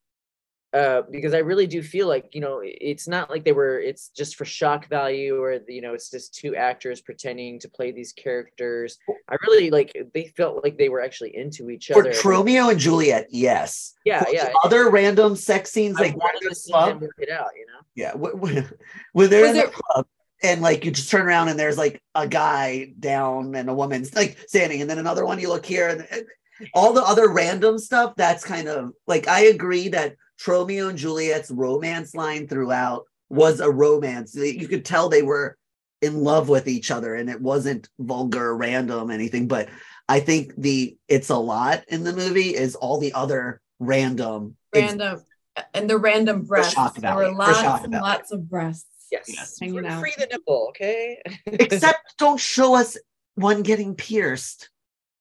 [0.73, 4.07] Uh, because I really do feel like you know it's not like they were it's
[4.07, 8.13] just for shock value or you know it's just two actors pretending to play these
[8.13, 8.97] characters.
[9.29, 12.13] I really like they felt like they were actually into each for other.
[12.13, 13.95] For Romeo and Juliet, yes.
[14.05, 14.53] yeah, For yeah.
[14.63, 17.79] Other random sex scenes I like wanted to see them work it out, you know.
[17.95, 18.37] Yeah, when,
[19.13, 20.07] when, they're Was in the club
[20.41, 24.15] and like you just turn around and there's like a guy down and a woman's
[24.15, 26.25] like standing, and then another one you look here and
[26.73, 28.13] all the other random stuff.
[28.15, 30.15] That's kind of like I agree that
[30.47, 34.35] Romeo and Juliet's romance line throughout was a romance.
[34.35, 35.57] You could tell they were
[36.01, 39.47] in love with each other, and it wasn't vulgar, random, anything.
[39.47, 39.69] But
[40.09, 44.57] I think the it's a lot in the movie is all the other random.
[44.73, 45.23] ex- random
[45.73, 48.03] and the random breasts shock there were value, for lots and value.
[48.03, 49.25] lots of breasts Yes.
[49.27, 49.57] Yes.
[49.59, 49.99] Free, Hanging out.
[49.99, 51.21] free the nipple, okay?
[51.45, 52.97] Except don't show us
[53.35, 54.69] one getting pierced.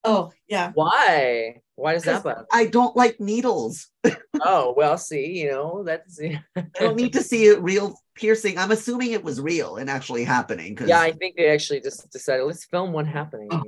[0.04, 1.60] oh yeah why?
[1.80, 2.46] Why does that bother?
[2.52, 3.88] I don't like needles.
[4.42, 6.40] Oh well, see, you know that's I
[6.78, 8.56] don't need to see a real piercing.
[8.56, 10.74] I'm assuming it was real and actually happening.
[10.74, 13.48] 'cause- Yeah, I think they actually just decided let's film one happening.
[13.50, 13.62] Oh.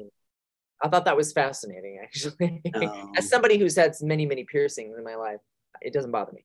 [0.83, 2.62] I thought that was fascinating, actually.
[3.18, 5.40] As somebody who's had many, many piercings in my life,
[5.83, 6.44] it doesn't bother me.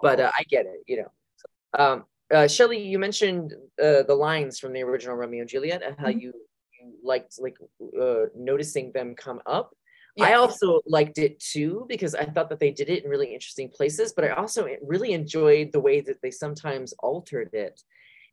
[0.00, 1.10] But uh, I get it, you know.
[1.82, 5.96] Um, uh, Shelley, you mentioned uh, the lines from the original Romeo and Juliet and
[5.98, 6.20] how Mhm.
[6.22, 6.32] you,
[6.78, 7.56] you liked like
[8.00, 9.74] uh, noticing them come up.
[10.20, 13.68] I also liked it too because I thought that they did it in really interesting
[13.68, 17.82] places, but I also really enjoyed the way that they sometimes altered it.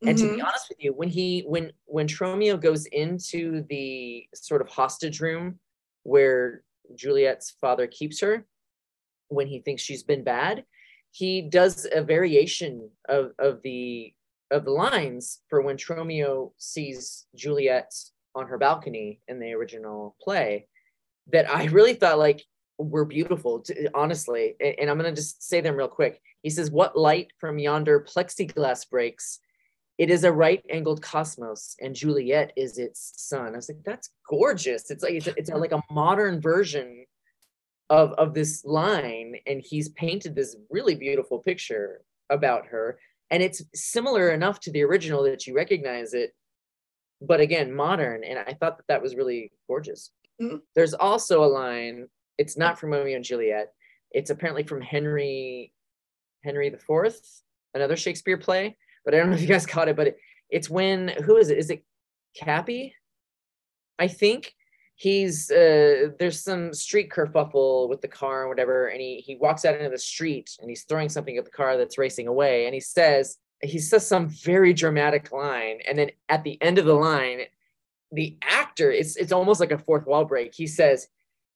[0.05, 0.41] And to be Mhm.
[0.41, 5.59] honest with you, when he when when Tromeo goes into the sort of hostage room
[6.03, 6.63] where
[6.95, 8.45] Juliet's father keeps her,
[9.29, 10.65] when he thinks she's been bad,
[11.11, 14.13] he does a variation of of the
[14.51, 17.93] of the lines for when Tromeo sees Juliet
[18.35, 20.67] on her balcony in the original play
[21.31, 22.43] that I really thought like
[22.77, 24.55] were beautiful, to, honestly.
[24.59, 26.21] And, and I'm gonna just say them real quick.
[26.41, 29.39] He says, "What light from yonder plexiglass breaks?
[29.99, 34.89] It is a right-angled cosmos, and Juliet is its sun." I was like, "That's gorgeous."
[34.91, 37.05] It's like it's, a, it's a, like a modern version
[37.89, 42.97] of of this line, and he's painted this really beautiful picture about her,
[43.29, 46.33] and it's similar enough to the original that you recognize it,
[47.21, 48.23] but again, modern.
[48.23, 50.11] And I thought that that was really gorgeous.
[50.41, 50.61] Mhm.
[50.75, 52.07] There's also a line.
[52.37, 53.73] It's not from Romeo and Juliet.
[54.11, 55.73] It's apparently from Henry
[56.43, 57.41] Henry the Fourth,
[57.73, 58.77] another Shakespeare play.
[59.05, 59.95] But I don't know if you guys caught it.
[59.95, 60.17] But it,
[60.49, 61.57] it's when who is it?
[61.57, 61.83] Is it
[62.35, 62.95] Cappy?
[63.99, 64.53] I think
[64.95, 69.65] he's uh there's some street kerfuffle with the car and whatever and he he walks
[69.65, 72.75] out into the street and he's throwing something at the car that's racing away and
[72.75, 76.93] he says he says some very dramatic line and then at the end of the
[76.93, 77.39] line
[78.13, 80.53] the actor it's it's almost like a fourth wall break.
[80.53, 81.07] He says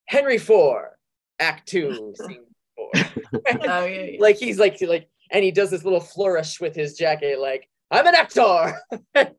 [0.08, 0.98] henry four
[1.40, 2.92] act two scene four.
[3.46, 4.18] Oh, yeah, yeah.
[4.20, 8.08] like he's like like and he does this little flourish with his jacket like i'm
[8.08, 8.80] an actor.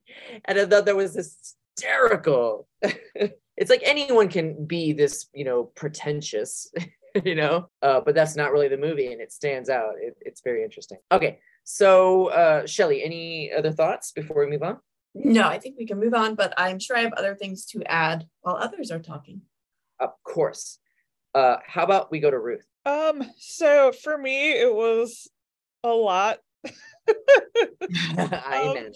[0.44, 2.68] And i thought that was hysterical.
[3.56, 6.70] It's like anyone can be this you know pretentious
[7.24, 7.68] you know?
[7.82, 9.94] Uh, but that's not really the movie and it stands out.
[10.00, 10.98] It, it's very interesting.
[11.10, 11.38] Okay
[11.70, 14.78] so uh shelly any other thoughts before we move on
[15.24, 17.82] No, I think we can move on, but I'm sure I have other things to
[17.84, 19.42] add while others are talking.
[20.00, 20.78] of course
[21.34, 25.28] uh how about we go to ruth Um, so for me, it was
[25.84, 26.38] a lot.
[26.68, 28.94] i Um, imagine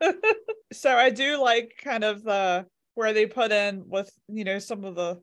[0.72, 4.84] so I do like kind of the where they put in with you know some
[4.84, 5.20] of the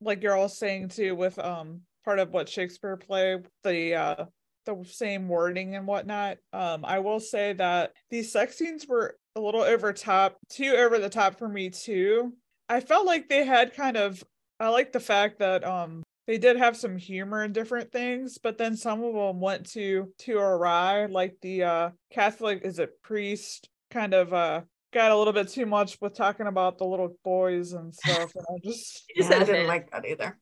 [0.00, 4.24] like you're all saying too with um part of what Shakespeare play the uh
[4.66, 6.38] the same wording and whatnot.
[6.52, 10.98] Um I will say that these sex scenes were a little over top, too over
[10.98, 12.32] the top for me too.
[12.68, 14.22] I felt like they had kind of
[14.60, 18.56] I like the fact that um they did have some humor in different things, but
[18.56, 23.68] then some of them went to to awry, like the uh Catholic is it priest
[23.90, 27.72] kind of uh got a little bit too much with talking about the little boys
[27.72, 28.32] and stuff.
[28.34, 30.38] And I just You just Yeah, I didn't fan- like that either.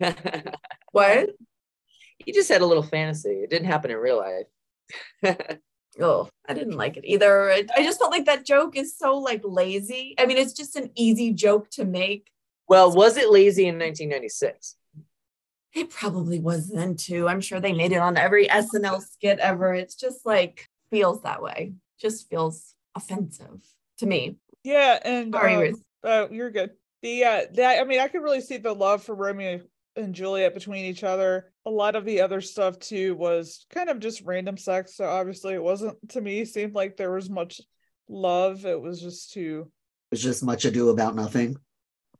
[0.92, 1.30] What?
[2.26, 4.46] you just had a little fantasy it didn't happen in real life
[6.00, 7.50] Oh, I didn't like it either.
[7.50, 10.14] I, I just felt like that joke is so like lazy.
[10.18, 12.30] I mean, it's just an easy joke to make.
[12.68, 14.76] well was it lazy in 1996
[15.74, 17.28] It probably was then too.
[17.28, 19.74] I'm sure they made it on every SNL skit ever.
[19.74, 21.74] It's just like feels that way.
[22.00, 23.62] Just feels offensive
[23.98, 24.36] to me.
[24.64, 25.82] yeah, and Sorry, um, Ruth.
[26.02, 26.70] Oh, you're good.
[27.02, 29.60] The uh that I mean I could really see the love for Romeo
[29.96, 31.49] and Juliet between each other.
[31.66, 34.96] A lot of the other stuff too was kind of just random sex.
[34.96, 37.60] So obviously it wasn't to me seemed like there was much
[38.08, 38.64] love.
[38.64, 39.70] It was just too
[40.10, 41.56] It's just much ado about nothing.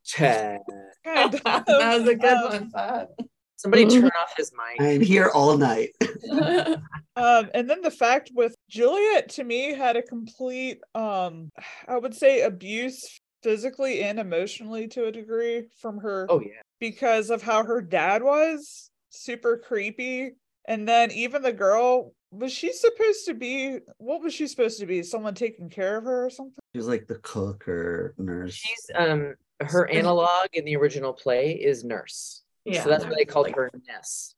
[0.05, 0.61] Chad.
[1.05, 1.67] kind of that
[1.99, 3.09] was a good um, one, Fab.
[3.57, 4.81] Somebody turn off his mic.
[4.81, 5.91] I'm here all night.
[7.17, 11.51] Um, and then the fact with Juliet to me had a complete um
[11.87, 16.63] I would say abuse physically and emotionally to a degree from her Oh yeah.
[16.79, 20.33] because of how her dad was super creepy.
[20.67, 24.87] And then even the girl, was she supposed to be what was she supposed to
[24.87, 25.03] be?
[25.03, 26.55] Someone taking care of her or something?
[26.75, 28.55] She was like the cook or nurse.
[28.55, 32.43] She's um her analog in the original play is nurse.
[32.65, 32.83] yeah.
[32.83, 34.35] so that's why they called her Ness.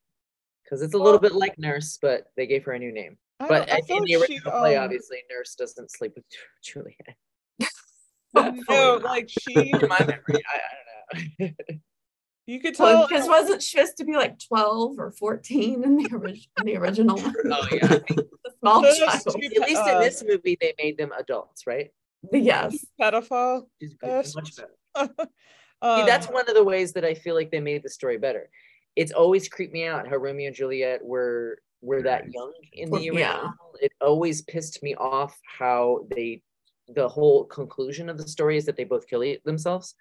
[0.64, 3.18] Because it's a little bit like nurse, but they gave her a new name.
[3.38, 6.24] I But I in thought the she, original play, um, obviously, nurse doesn't sleep with
[6.62, 7.16] Juliet.
[8.34, 11.76] no, like she In my memory, I, I don't know.
[12.46, 15.96] You could Well, tell because wasn't she supposed to be like 12 or 14 in
[15.96, 17.18] the, orig- in the original?
[17.20, 17.98] oh yeah.
[18.44, 19.22] The small Those child.
[19.26, 21.90] At least in Uh, this movie, they made them adults, right?
[22.32, 22.84] Yes.
[23.00, 23.66] pedophile.
[23.80, 24.34] Which is Yes.
[24.34, 24.74] much better.
[25.16, 25.28] See,
[25.82, 28.48] um, that's one of the ways that I feel like they made the story better.
[28.96, 33.00] It's always creeped me out how Romeo and Juliet were were that young in the
[33.00, 33.10] Yeah.
[33.38, 33.76] original.
[33.80, 36.42] It always pissed me off how they
[36.88, 39.94] the whole conclusion of the story is that they both kill themselves.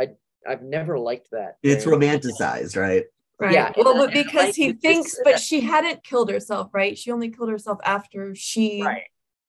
[0.00, 0.10] I
[0.48, 1.56] I've never liked that.
[1.62, 3.04] It's very romanticized, right?
[3.38, 3.52] Right.
[3.54, 6.70] Yeah, Well, but I- I because like he thinks, just but she hadn't killed herself,
[6.72, 6.96] right?
[6.96, 8.82] She only killed herself after she.
[8.82, 9.04] right.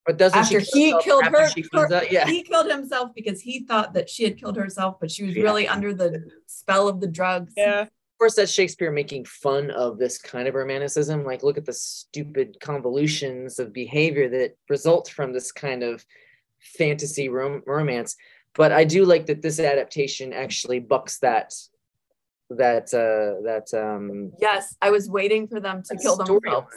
[0.06, 2.26] But doesn't After she kill he killed after her, She her- Yeah.
[2.26, 5.44] He killed himself because he thought that she had killed herself, but she was Yeah.
[5.44, 7.54] really under the spell of the drugs.
[7.56, 7.82] yeah.
[7.82, 11.72] of course that's shakespeare making fun of this kind of romanticism like look at the
[11.72, 16.04] stupid convolutions of behavior that result from this kind of
[16.60, 18.16] fantasy rom- romance
[18.54, 21.52] but i do like that this adaptation actually bucks that
[22.50, 26.68] that uh that um Yes, I was waiting for them to kill themselves.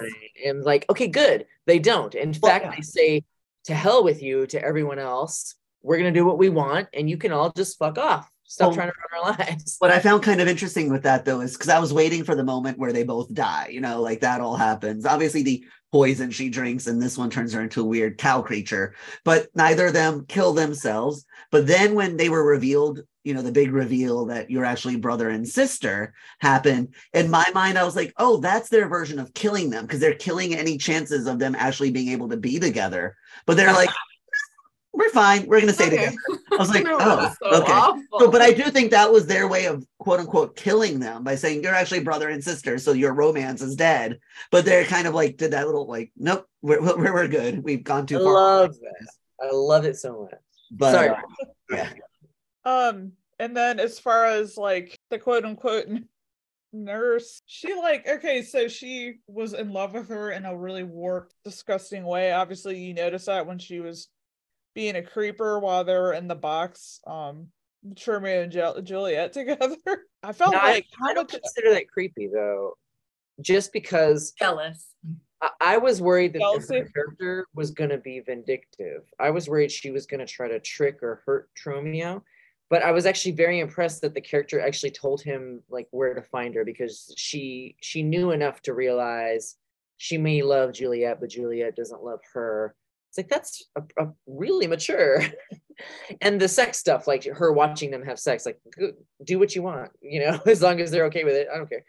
[0.45, 2.71] and like okay good they don't in Well, fact yeah.
[2.75, 3.23] they say
[3.65, 7.17] to hell with you to everyone else we're gonna do what we want and you
[7.17, 10.23] can all just fuck off stop Well, trying to run our lives What I found
[10.23, 12.93] kind of interesting with that though is because I was waiting for the moment where
[12.93, 15.05] they both die, you know, like that all happens.
[15.05, 18.93] Obviously, the poison she drinks and this one turns her into a weird cow creature,
[19.23, 21.25] but neither of them kill themselves.
[21.51, 25.29] But then when they were revealed, you know, the big reveal that you're actually brother
[25.29, 29.69] and sister happened, in my mind, I was like, oh, that's their version of killing
[29.69, 33.15] them because they're killing any chances of them actually being able to be together.
[33.45, 33.89] But they're like,
[34.93, 35.41] we're fine.
[35.45, 35.97] We're going to stay Okay.
[35.97, 36.17] together.
[36.51, 37.71] I was like, No, oh, so okay.
[37.73, 38.01] awful.
[38.19, 41.35] So, but I do think that was their way of quote unquote killing them by
[41.35, 44.19] saying you're actually brother and sister, so your romance is dead.
[44.51, 47.63] But they're kind of like did that little like, nope, we're we're, we're good.
[47.63, 48.33] We've gone i too far.
[48.33, 49.07] love that
[49.39, 51.09] i love it so much But Sorry.
[51.09, 51.15] uh,
[51.69, 51.89] yeah,
[52.65, 55.85] Um, And then as far as like the quote unquote
[56.73, 61.35] nurse, she like okay, so she was in love with her in a really warped,
[61.43, 62.31] disgusting way.
[62.31, 64.07] Obviously, you notice that when she was
[64.77, 67.47] being a creeper while they were in the box, um,
[68.05, 69.75] Romeo and Ju- Juliet together.
[70.21, 72.77] I felt No, like I how don't consider that creepy though,
[73.41, 74.93] just because Jealous.
[75.41, 76.77] I, I was worried that Jealousy?
[76.77, 79.01] her character was going to be vindictive.
[79.19, 82.21] I was worried she was going to try to trick or hurt Tromeo.
[82.69, 86.21] But I was actually very impressed that the character actually told him like where to
[86.21, 89.55] find her because she she knew enough to realize
[89.97, 92.75] she may love Juliet, but Juliet doesn't love her.
[93.17, 95.21] Like that's a, a really mature.
[96.21, 98.59] and the sex stuff, like her watching them have sex, like
[99.23, 101.47] do what you want, you know, as long as they're okay with it.
[101.53, 101.83] I don't care.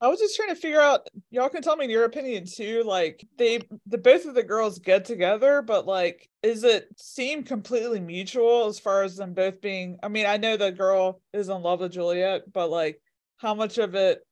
[0.00, 1.08] I was just trying to figure out.
[1.30, 2.84] Y'all can tell me your opinion too.
[2.84, 7.98] Like they, the both of the girls get together, but like, is it seem completely
[7.98, 9.98] mutual as far as them both being?
[10.02, 13.00] I mean, I know the girl is in love with Juliet, but like,
[13.38, 14.24] how much of it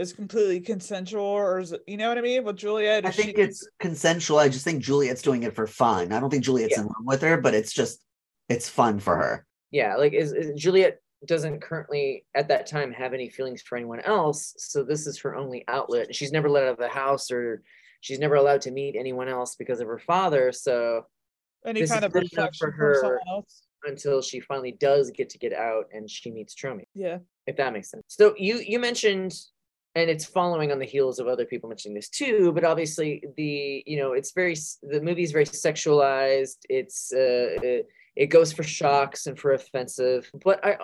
[0.00, 1.82] is completely consensual, or is it?
[1.86, 2.42] You know what I mean?
[2.44, 4.38] With Juliet, I think she- it's consensual.
[4.38, 6.12] I just think Juliet's doing it for fun.
[6.12, 6.80] I don't think Juliet's Yeah.
[6.82, 8.02] in love with her, but it's just
[8.48, 9.46] it's fun for her.
[9.70, 14.00] yeah like is, is juliet doesn't currently at that time have any feelings for anyone
[14.00, 17.62] else so this is her only outlet she's never let out of the house or
[18.00, 21.04] she's never allowed to meet anyone else because of her father so
[21.64, 23.20] any this kind is of good enough affection for for her.
[23.28, 23.62] else.
[23.84, 27.18] until she finally does get to get out and she meets Tromeo, Yeah.
[27.46, 29.32] if that makes sense so you you mentioned
[29.94, 33.82] and it's following on the heels of other people mentioning this too but obviously the
[33.86, 37.86] you know it's very the movie is very sexualized it's uh it,
[38.16, 40.76] it goes for shocks and for offensive but i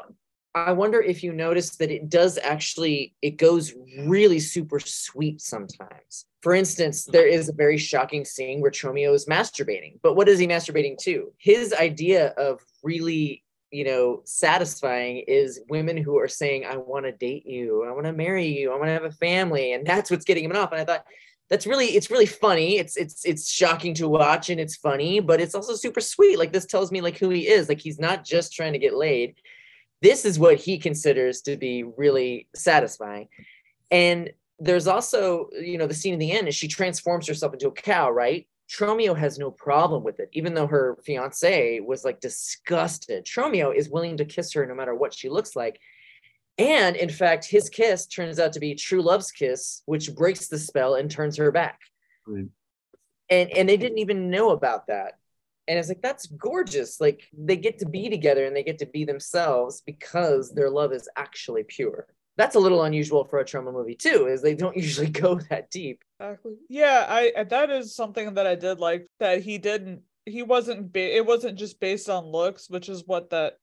[0.54, 3.74] i wonder if you notice that it does actually it goes
[4.06, 6.26] really super sweet sometimes.
[6.42, 10.38] For instance there is a very shocking scene where Tromeo is masturbating but what is
[10.38, 11.32] he masturbating to?
[11.38, 17.12] His idea of really you know satisfying is women who are saying i want to
[17.12, 20.10] date you i want to marry you i want to have a family and that's
[20.10, 21.04] what's getting him off and i thought
[21.48, 25.40] that's really it's really funny it's it's it's shocking to watch and it's funny but
[25.40, 28.24] it's also super sweet like this tells me like who he is like he's not
[28.24, 29.36] just trying to get laid.
[30.02, 33.28] This is what he considers to be really satisfying
[33.90, 37.68] and there's also you know the scene in the end is she transforms herself into
[37.68, 42.20] a cow right Tromeo has no problem with it, even though her fiance was like
[42.20, 43.24] disgusted.
[43.24, 45.80] Tromeo is willing to kiss her no matter what she looks like.
[46.58, 50.58] And in fact, his kiss turns out to be true love's kiss, which breaks the
[50.58, 51.80] spell and turns her back.
[53.30, 55.18] And and they didn't even know about that.
[55.68, 57.00] And it's like that's gorgeous.
[57.00, 60.92] Like they get to be together and they get to be themselves because their love
[60.92, 62.06] is actually pure.
[62.36, 65.70] That's a little unusual for a Troma movie too, is they don't usually go that
[65.70, 66.02] deep.
[66.20, 66.54] Exactly.
[66.68, 71.16] Yeah, I that is something that I did like that he didn't he wasn't ba-
[71.16, 73.54] it wasn't just based on looks, which is what that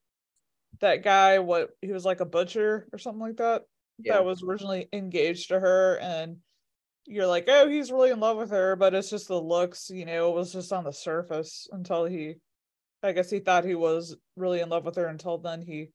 [0.79, 3.63] that guy what he was like a butcher or something like that
[3.99, 4.13] Yeah.
[4.13, 6.37] that was originally engaged to her and
[7.05, 10.05] you're like, "Oh, he's really in love with her," but it's just the looks, you
[10.05, 12.35] know, it was just on the surface until he
[13.03, 15.89] I guess he thought he was really in love with her until then he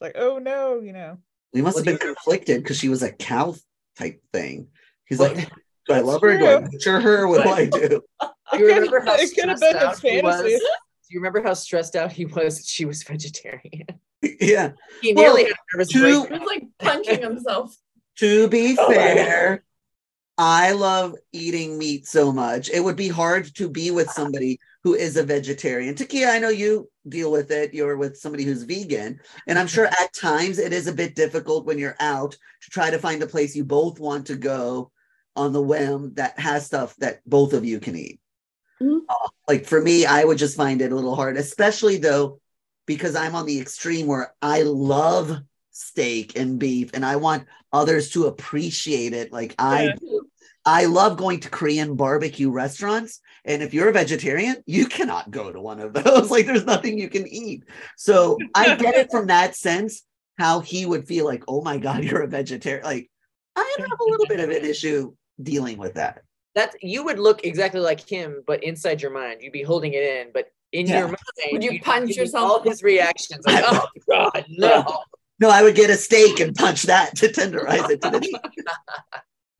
[0.00, 1.18] like, "Oh no," you know.
[1.52, 3.54] We must Well, have been you- conflicted because she was a cow
[3.98, 4.68] type thing.
[5.06, 5.48] He's Well, like,
[5.88, 6.38] do I love her?
[6.38, 6.68] Do I true.
[6.70, 7.26] butcher her?
[7.26, 8.02] What do I do?
[8.52, 10.36] Do you remember how it could have stressed been out his he was?
[10.36, 10.56] fantasy.
[11.08, 13.86] Do you remember how stressed out he was that she was vegetarian?
[14.40, 14.72] yeah.
[15.00, 17.76] He Well, nearly had a nervous to- He was like punching himself.
[18.18, 19.64] To be Oh fair,
[20.40, 22.70] I love eating meat so much.
[22.70, 25.94] It would be hard to be with somebody who is a vegetarian.
[25.94, 27.74] Takia, I know you deal with it.
[27.74, 29.20] You're with somebody who's vegan.
[29.46, 32.88] And I'm sure at times it is a bit difficult when you're out to try
[32.88, 34.90] to find a place you both want to go
[35.36, 38.18] on the whim that has stuff that both of you can eat.
[38.80, 39.00] Mhm.
[39.10, 42.40] Uh, like for me, I would just find it a little hard, especially though,
[42.86, 45.36] because I'm on the extreme where I love
[45.70, 50.29] steak and beef and I want others to appreciate it like I do.
[50.70, 53.20] I love going to Korean barbecue restaurants.
[53.44, 56.30] And if you're a vegetarian, you cannot go to one of those.
[56.30, 57.64] like there's nothing you can eat.
[57.96, 60.02] So I get it from that sense
[60.38, 62.84] how he would feel like, oh my God, you're a vegetarian.
[62.84, 63.10] Like
[63.56, 65.12] I have a little bit of an issue
[65.42, 66.22] dealing with that.
[66.54, 70.04] That you would look exactly like him, but inside your mind, you'd be holding it
[70.04, 70.28] in.
[70.32, 70.98] But in Yeah.
[70.98, 71.18] your mind,
[71.50, 72.48] Would you you'd punch yourself?
[72.48, 74.84] All his reactions, like, oh God, no.
[75.40, 78.36] No, I would get a steak and punch that to tenderize it to the meat.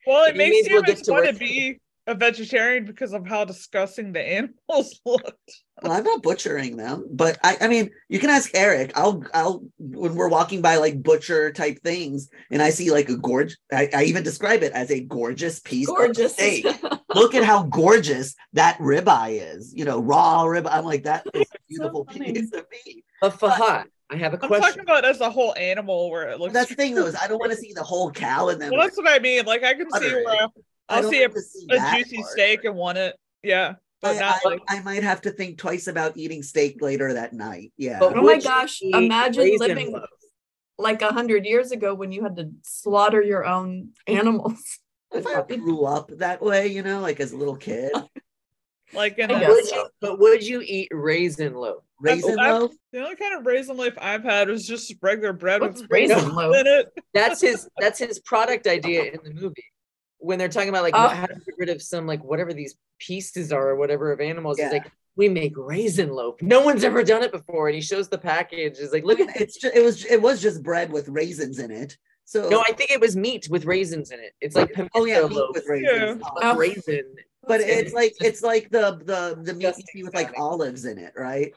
[0.07, 3.13] Well, it may makes as well you get to want to be a vegetarian because
[3.13, 5.63] of how disgusting the animals looked.
[5.83, 8.93] Well, I'm not butchering them, but I, I mean, you can ask Eric.
[8.97, 13.17] I'll, I'll, when we're walking by like butcher type things, and I see like a
[13.17, 16.35] gorge, I, I even describe it as a gorgeous piece of Gorgeous.
[16.35, 16.67] steak.
[17.15, 19.73] Look at how gorgeous that ribeye is.
[19.75, 20.67] You know, raw rib.
[20.67, 22.33] I'm like, that is a beautiful funny.
[22.33, 23.05] piece of meat.
[23.21, 24.63] But Fahad, I have a I'm question.
[24.69, 26.53] talking about as a whole animal where it looks.
[26.53, 28.71] that's the thing though, is I don't want to see the whole cow and then
[28.73, 29.45] Well, that's what I mean.
[29.47, 30.25] Like I can see it.
[30.25, 30.47] where I
[30.89, 32.29] I'll see a, see a juicy part.
[32.31, 33.17] steak and want it.
[33.43, 36.83] Yeah, but I, not I- like I might have to think twice about eating steak
[36.83, 37.73] later that night.
[37.77, 37.99] Yeah.
[38.01, 40.09] But Oh my gosh, imagine living- loaf?
[40.79, 44.59] like a hundred years ago when you had to slaughter your own animals.
[45.13, 47.93] if I grew up that way, you know, like as a little kid,
[48.95, 51.83] like in I a, guess Would you, but would you eat raisin loaf?
[52.01, 52.73] raisin I've- loaf.
[52.93, 56.35] the only kind of raisin loaf I've had was just regular bread What's with raisin
[56.35, 56.55] loaf?
[56.57, 56.93] in it.
[57.15, 57.69] That's his.
[57.79, 59.65] That's his product idea in the movie.
[60.19, 61.09] When they're talking about like Oh.
[61.09, 64.59] how to get rid of some like whatever these pieces are or whatever of animals,
[64.59, 64.67] Yeah.
[64.67, 66.41] he's like, we make raisin loaf.
[66.43, 68.79] No one's ever done it before, and he shows the package.
[68.79, 71.71] He's like, look at It's just, it was it was just bread with raisins in
[71.71, 71.97] it.
[72.25, 74.33] So No, I think it was meat with raisins in it.
[74.41, 76.23] It's like pimento oh yeah, meat loaf, with raisins.
[76.23, 76.57] but Oh.
[76.57, 77.15] raisin.
[77.47, 80.85] But and it's like it's like the the the meat you Disgusting with like olives
[80.85, 81.55] in it, right?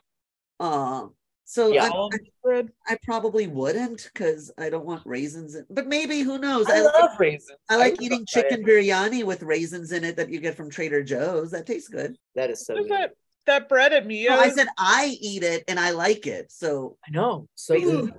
[0.59, 1.13] Um.
[1.45, 1.85] So Yeah.
[1.85, 2.71] I, Almond bread.
[2.87, 5.55] I probably wouldn't because I don't want raisins.
[5.55, 6.67] In, but maybe who knows?
[6.69, 7.59] I I, like, love raisins.
[7.69, 8.49] I like would eating love that.
[8.49, 11.51] chicken biryani with raisins in it that you get from Trader Joe's.
[11.51, 12.17] That tastes good.
[12.35, 12.89] That is so good.
[12.89, 13.11] that?
[13.45, 14.29] That bread at Mia.
[14.29, 16.49] No, I said I eat it and I like it.
[16.49, 17.49] So I know.
[17.55, 18.13] So good.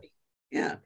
[0.50, 0.76] yeah,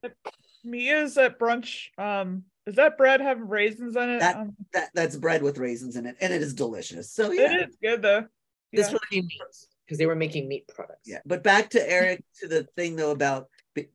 [0.65, 1.89] Mia's at brunch.
[1.99, 4.21] Um, is that bread have raisins in it?
[4.21, 7.11] That- Um, that that's bread with raisins in it, and it is delicious.
[7.13, 8.27] So it yeah, is good though.
[8.73, 9.41] This would be meat
[9.87, 11.07] because they were making meat products.
[11.07, 11.21] yeah.
[11.25, 13.49] But back to Eric to the thing though about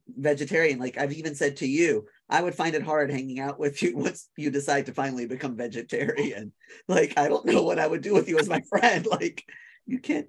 [0.08, 0.78] vegetarian.
[0.78, 3.96] Like I've even said to you, I would find it hard hanging out with you
[4.06, 6.52] once you decide to finally become vegetarian.
[6.88, 9.06] Like I don't know what I would do with you as my friend.
[9.06, 9.44] Like
[9.86, 10.26] you can't.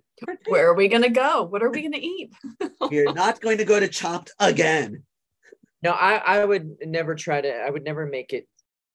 [0.48, 1.44] Where are we gonna go?
[1.44, 2.34] What are we gonna eat?
[2.92, 5.04] You're not going to go to Chopped again.
[5.86, 8.48] No, I, I would never try to, I would never make it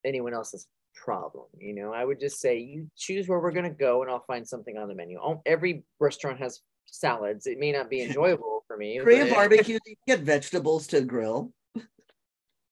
[0.04, 0.66] anyone else's
[0.96, 1.44] problem.
[1.56, 4.24] You know, I would just say, you choose where we're going to go and I'll
[4.26, 5.20] find something on the menu.
[5.22, 7.46] Oh, Every restaurant has salads.
[7.46, 8.98] It may not be enjoyable for me.
[8.98, 11.52] Korean but- barbecue, you can get vegetables to grill.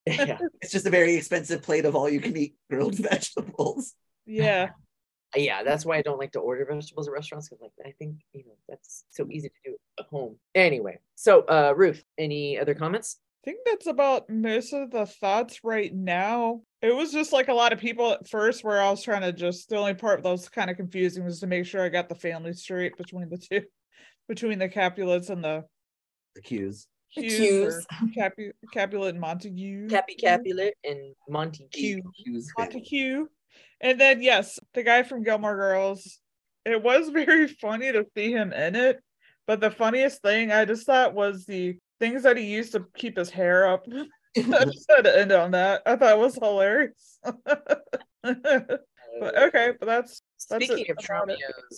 [0.05, 0.37] yeah.
[0.61, 3.93] It's just a very expensive plate of all you can eat grilled vegetables.
[4.25, 4.71] Yeah.
[5.33, 8.17] yeah, that's why I don't like to order vegetables at restaurants because like I think,
[8.33, 10.35] you know, that's so easy to do at home.
[10.53, 13.17] Anyway, so uh Ruth, any other comments?
[13.41, 16.61] I think that's about most of the thoughts right now.
[16.81, 19.31] It was just like a lot of people at first where I was trying to
[19.31, 22.09] just the only part that was kind of confusing was to make sure I got
[22.09, 23.61] the family straight between the two,
[24.27, 25.63] between the Capulets and the
[26.35, 26.87] The cues.
[27.15, 27.87] The Hughes Hughes.
[28.17, 29.87] Capu- Capulet and Montague.
[29.87, 32.01] Cappy Capulet and Monty Que.
[32.23, 32.73] Cues family.
[32.73, 33.27] Montague.
[33.79, 36.19] And then yes, the guy from Gilmore Girls.
[36.65, 38.99] It was very funny to see him in it,
[39.47, 43.17] but the funniest thing I just thought was the things that he used to keep
[43.17, 43.85] his hair up.
[44.37, 45.81] I just had to end on that.
[45.87, 47.19] I thought it was hilarious.
[47.23, 48.83] but
[49.23, 51.31] okay, but that's That's Speaking it of about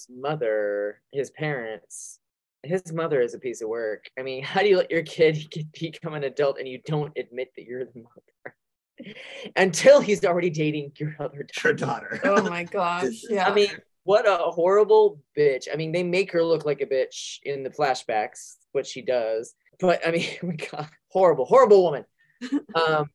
[0.09, 2.19] mother, his parents,
[2.63, 4.05] his mother is a piece of work.
[4.19, 5.47] I mean, how do you let your kid
[5.79, 9.13] become an adult and you don't admit that you're the mother
[9.55, 12.19] until he's already dating your other Her daughter?
[12.21, 12.37] daughter.
[12.37, 13.23] Oh my gosh.
[13.29, 13.47] Yeah.
[13.47, 13.71] I mean,
[14.03, 15.67] what a horrible bitch.
[15.71, 19.53] I mean, they make her look like a bitch in the flashbacks, what she does.
[19.81, 22.05] But I mean, oh my God, horrible, horrible woman.
[22.73, 23.07] Um,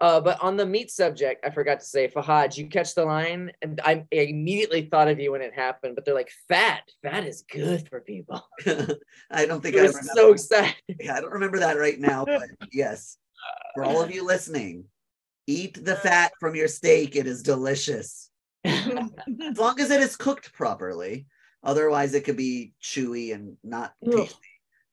[0.00, 3.52] uh, but on the meat subject, I forgot to say, Fahad, you catch the line?
[3.62, 7.44] And I, immediately thought of you when it happened, but they're like, fat, fat is
[7.50, 8.46] good for people.
[9.30, 10.12] I don't think I I was remember.
[10.14, 10.74] so excited.
[11.00, 13.18] Yeah, I don't remember that right now, but yes.
[13.74, 14.84] For all of you listening,
[15.46, 17.16] eat the fat from your steak.
[17.16, 18.30] It is delicious.
[18.64, 18.86] As
[19.56, 21.26] long as it is cooked properly.
[21.62, 24.36] Otherwise, it could be chewy and not tasty.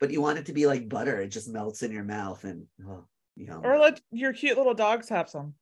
[0.01, 1.21] But you want it to be like butter.
[1.21, 3.61] It just melts in your mouth and oh, yum.
[3.63, 5.53] or let your cute little dogs have some.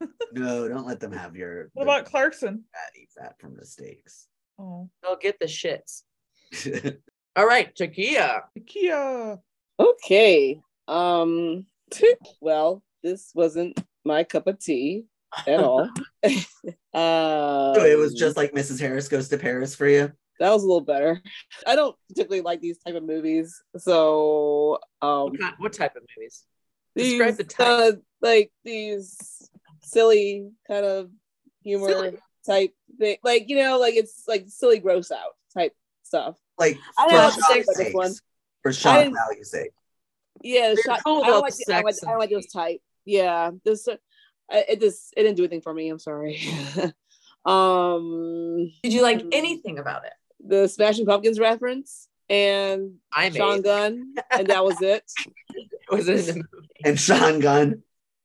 [0.32, 2.64] no, don't let them have your What about Clarkson?
[2.72, 4.26] fatty fat from the steaks.
[4.58, 6.02] Oh, They'll get the shits.
[7.36, 8.42] All right, Takia.
[8.66, 9.38] Kia.
[9.78, 10.60] Okay.
[10.88, 11.66] Um
[12.40, 15.04] well, this wasn't my cup of tea
[15.46, 15.88] at all.
[16.24, 18.80] uh, so it was just like Mrs.
[18.80, 20.12] Harris goes to Paris for you.
[20.40, 21.22] That was a little better.
[21.66, 23.62] I don't particularly like these type of movies.
[23.76, 26.44] So um What, kind- what type of movies?
[26.96, 27.66] Describe these, the type.
[27.66, 29.50] uh, like these
[29.82, 31.10] silly kind of
[31.62, 32.18] humor Silly.
[32.46, 33.16] type thing.
[33.24, 35.72] Like, you know, like it's like silly gross out type
[36.04, 36.36] stuff.
[36.58, 38.12] Like I for know shock six, but this one.
[38.62, 39.70] For shock didn't- value's sake.
[40.42, 42.46] Yeah, the They're shot, I don't about like, I don't like, I don't like those
[42.46, 42.80] type.
[43.04, 43.96] Yeah, this uh,
[44.50, 45.88] it just it didn't do anything for me.
[45.88, 46.40] I'm sorry.
[47.46, 50.12] um, Did you like anything about it?
[50.46, 53.36] The Smashing Pumpkins reference and I made.
[53.36, 55.10] Sean Gunn, and that was it.
[55.90, 56.68] Was it in the movie?
[56.82, 57.82] And Sean Gunn.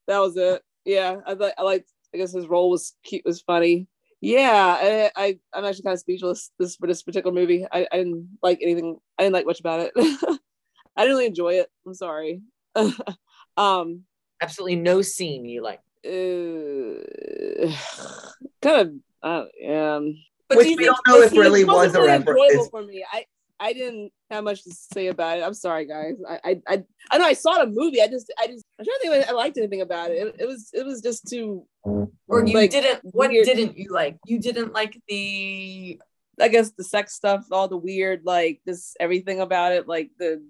[0.07, 0.63] That was it.
[0.85, 1.91] Yeah, I thought I liked.
[2.13, 3.87] I guess his role was cute, was funny.
[4.21, 7.67] Yeah, I, I I'm actually kind of speechless this for this particular movie.
[7.69, 8.97] I, I didn't like anything.
[9.17, 9.91] I didn't like much about it.
[9.97, 11.69] I didn't really enjoy it.
[11.85, 12.41] I'm sorry.
[13.57, 14.03] um,
[14.41, 15.81] Absolutely no scene you like.
[16.05, 16.09] uh,
[18.61, 20.15] kind of, uh, um,
[20.49, 22.09] But Which do you we think don't know if it really wasn't was a really
[22.17, 22.39] reference.
[22.51, 23.05] enjoyable for me.
[23.11, 23.25] I
[23.61, 25.43] I didn't have much to say about it.
[25.43, 26.15] I'm sorry, guys.
[26.27, 28.01] I I I, I know I saw the movie.
[28.01, 30.15] I just I just I'm trying to think if I liked anything about it.
[30.27, 31.65] It, it was it was just too.
[31.83, 34.17] or you like, didn't what weird- didn't you like?
[34.25, 35.99] You didn't like the
[36.41, 39.87] I guess the sex stuff, all the weird, like just everything about it.
[39.89, 40.41] Like the,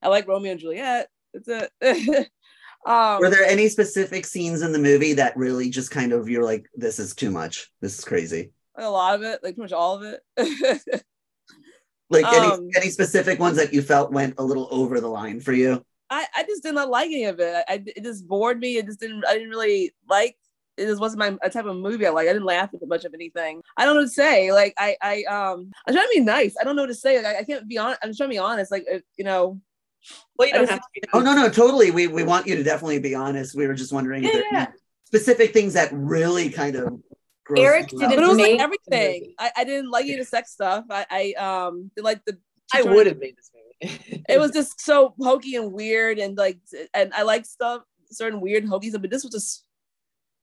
[0.00, 1.08] I like Romeo and Juliet.
[1.34, 2.30] That's it.
[2.86, 6.44] um, Were there any specific scenes in the movie that really just kind of you're
[6.44, 7.68] like, this is too much.
[7.80, 8.52] This is crazy.
[8.76, 10.22] A lot of it, like pretty much all of it.
[12.10, 15.40] Like any Um, any specific ones that you felt went a little over the line
[15.40, 15.84] for you?
[16.10, 17.64] I, I just did not like any of it.
[17.66, 18.76] I, it just bored me.
[18.76, 19.24] It just didn't.
[19.26, 20.36] I didn't really like.
[20.76, 22.28] It just wasn't my a type of movie I like.
[22.28, 23.62] I didn't laugh at much of anything.
[23.78, 24.52] I don't know what to say.
[24.52, 26.54] Like I I um I'm trying to be nice.
[26.60, 27.16] I don't know what to say.
[27.22, 28.00] Like I, I can't be honest.
[28.02, 28.70] I'm just trying to be honest.
[28.70, 29.60] Like uh, you know.
[30.38, 31.00] Well, you don't just- have to be.
[31.14, 31.90] Oh no, no, totally.
[31.90, 33.56] We we want you to definitely be honest.
[33.56, 34.66] We were just wondering if there Yeah.
[35.04, 37.00] specific things that really kind of
[37.48, 39.34] grossed Eric didn't But it was make like everything.
[39.38, 40.84] I, I didn't like any of the sex stuff.
[40.90, 42.38] I I um did like the.
[42.72, 44.24] I would have made this movie.
[44.28, 46.58] It was just so hokey and weird, and like,
[46.94, 49.64] and I like stuff certain weird hokies, but this was just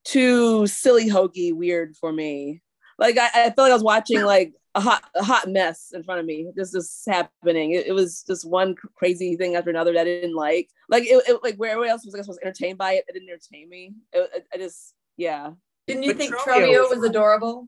[0.04, 2.62] too silly hokey weird for me.
[3.00, 6.04] Like I, I felt like I was watching like a hot a hot mess in
[6.04, 6.48] front of me.
[6.56, 7.72] This is happening.
[7.72, 10.70] It, it was just one crazy thing after another that I didn't like.
[10.90, 13.06] Like it, it like where everyone else was I guess was entertained by it.
[13.08, 13.94] It didn't entertain me.
[14.14, 15.52] It, it- I just yeah.
[15.88, 17.68] Didn't you But think Tromeo Tromeo was- was adorable?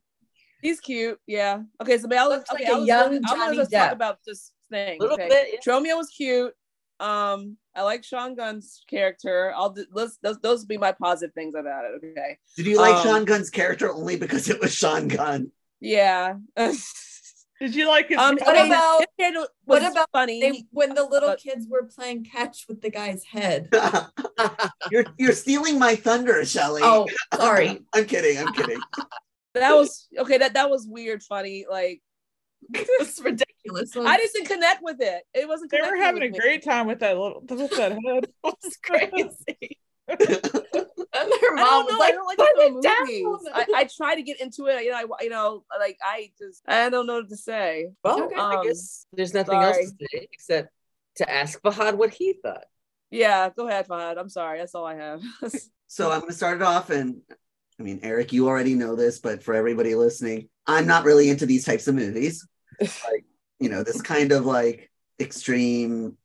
[0.62, 1.20] He's cute.
[1.28, 1.62] Yeah.
[1.82, 1.98] Okay.
[1.98, 3.84] So, but I'll, Looks okay, like a I'll- young I'm gonna Johnny just Depp.
[3.86, 5.00] talk about this thing.
[5.00, 5.28] little okay.
[5.28, 5.48] bit.
[5.54, 5.60] yeah.
[5.60, 6.54] Tromeo was cute.
[7.00, 9.52] Um, I like Sean Gunn's character.
[9.56, 11.92] I'll do, let's those those would be my positive things about it.
[12.06, 12.38] Okay.
[12.56, 15.52] Did you like Um, Sean Gunn's character only because it was Sean Gunn?
[15.82, 16.36] Yeah.
[17.64, 18.18] um, Did you like his?
[18.18, 20.42] I What about- his character was what about funny?
[20.42, 23.70] They, when the little But- kids were playing catch with the guy's head.
[24.92, 26.82] you're you're stealing my thunder, Shelly.
[26.84, 27.82] Oh, sorry.
[27.94, 28.38] I'm kidding.
[28.38, 28.80] I'm kidding.
[29.54, 30.38] that was okay.
[30.38, 31.66] That that was weird, funny.
[31.70, 32.02] Like
[32.74, 33.96] It's ridiculous.
[33.96, 35.24] I just didn't connect with it.
[35.34, 35.72] It wasn't.
[35.72, 36.38] they were having a me.
[36.38, 38.26] great time with that little with that head.
[38.44, 39.78] was crazy.
[41.16, 41.98] And their I mom don't was know.
[41.98, 43.50] I like, don't like "Put these it down." movies.
[43.54, 44.84] I, I try to get into it.
[44.84, 47.88] You know, I you know, like I just I don't know what to say.
[48.04, 48.36] Well, Okay.
[48.36, 50.70] I Um, guess there's nothing else to say except
[51.18, 52.66] to ask Fahad what he thought.
[53.12, 54.18] Yeah, go ahead, Fahad.
[54.18, 54.60] I'm sorry.
[54.60, 55.22] That's all I have.
[55.88, 56.90] So I'm going to start it off.
[56.90, 57.22] And
[57.80, 61.46] I mean, Eric, you already know this, but for everybody listening, I'm not really into
[61.46, 62.48] these types of movies.
[62.82, 63.26] like,
[63.60, 64.90] you know, this kind of like
[65.20, 66.18] extreme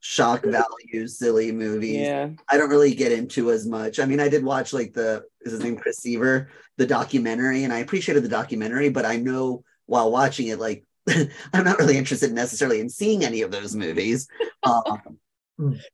[0.00, 1.96] shock value, silly movies.
[1.96, 2.28] yeah.
[2.48, 3.98] I don't really get into as much.
[3.98, 7.72] I mean, I did watch like the is his name Chris Seaver, the documentary, and
[7.72, 10.84] I appreciated the documentary, but I know while watching it, like
[11.52, 14.28] I'm not really interested necessarily in seeing any of those movies.
[14.62, 15.18] Um,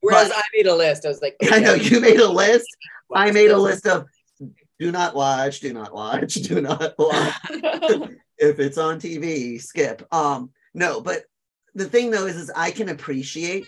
[0.00, 1.04] Whereas But- I made a list.
[1.04, 2.66] I was like, I know you made a list.
[3.14, 4.06] I made a list of
[4.80, 7.34] do not watch, do not watch, do not watch.
[8.38, 10.02] if it's on TV, skip.
[10.12, 11.24] Um, no, but
[11.74, 13.66] the thing though is, is I can appreciate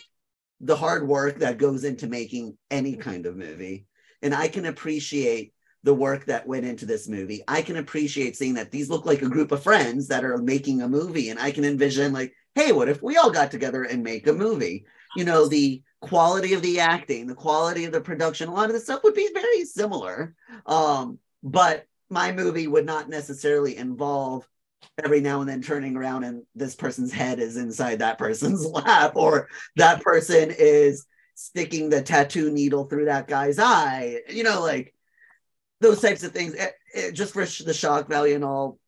[0.65, 3.87] the hard work that goes into making any kind of movie,
[4.23, 5.53] and I can appreciate
[5.83, 7.43] the work that went into this movie.
[7.47, 10.81] I can appreciate seeing that these look like a group of friends that are making
[10.81, 14.03] a movie, and I can envision like, hey, what if we all got together and
[14.03, 14.87] make a movie?
[15.15, 18.73] You know, the quality of the acting, the quality of the production, a lot of
[18.73, 20.35] the stuff would be very similar.
[20.65, 24.49] Um, but my movie would not necessarily involve
[25.03, 29.12] every now and then turning around and this person's head is inside that person's lap
[29.16, 34.95] or that person is sticking the tattoo needle through that guy's eye you know like
[35.80, 36.55] those types of things.
[36.55, 38.78] It, it- just for the shock value and all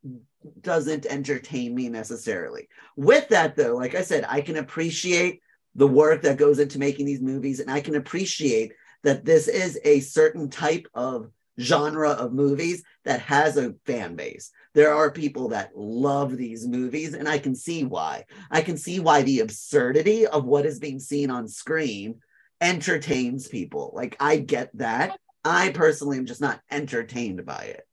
[0.61, 2.69] doesn't entertain me necessarily.
[2.97, 5.41] With that though like i said i can appreciate
[5.75, 9.79] the work that goes into making these movies and i can appreciate that this is
[9.85, 15.49] a certain type of genre of movies that has a fan base there are people
[15.49, 18.27] that love these movies and i can see why.
[18.51, 22.21] I can see why the absurdity of what is being seen on screen
[22.61, 23.93] entertains people.
[23.95, 25.19] Like i get that.
[25.45, 27.89] I personally am just not entertained by it.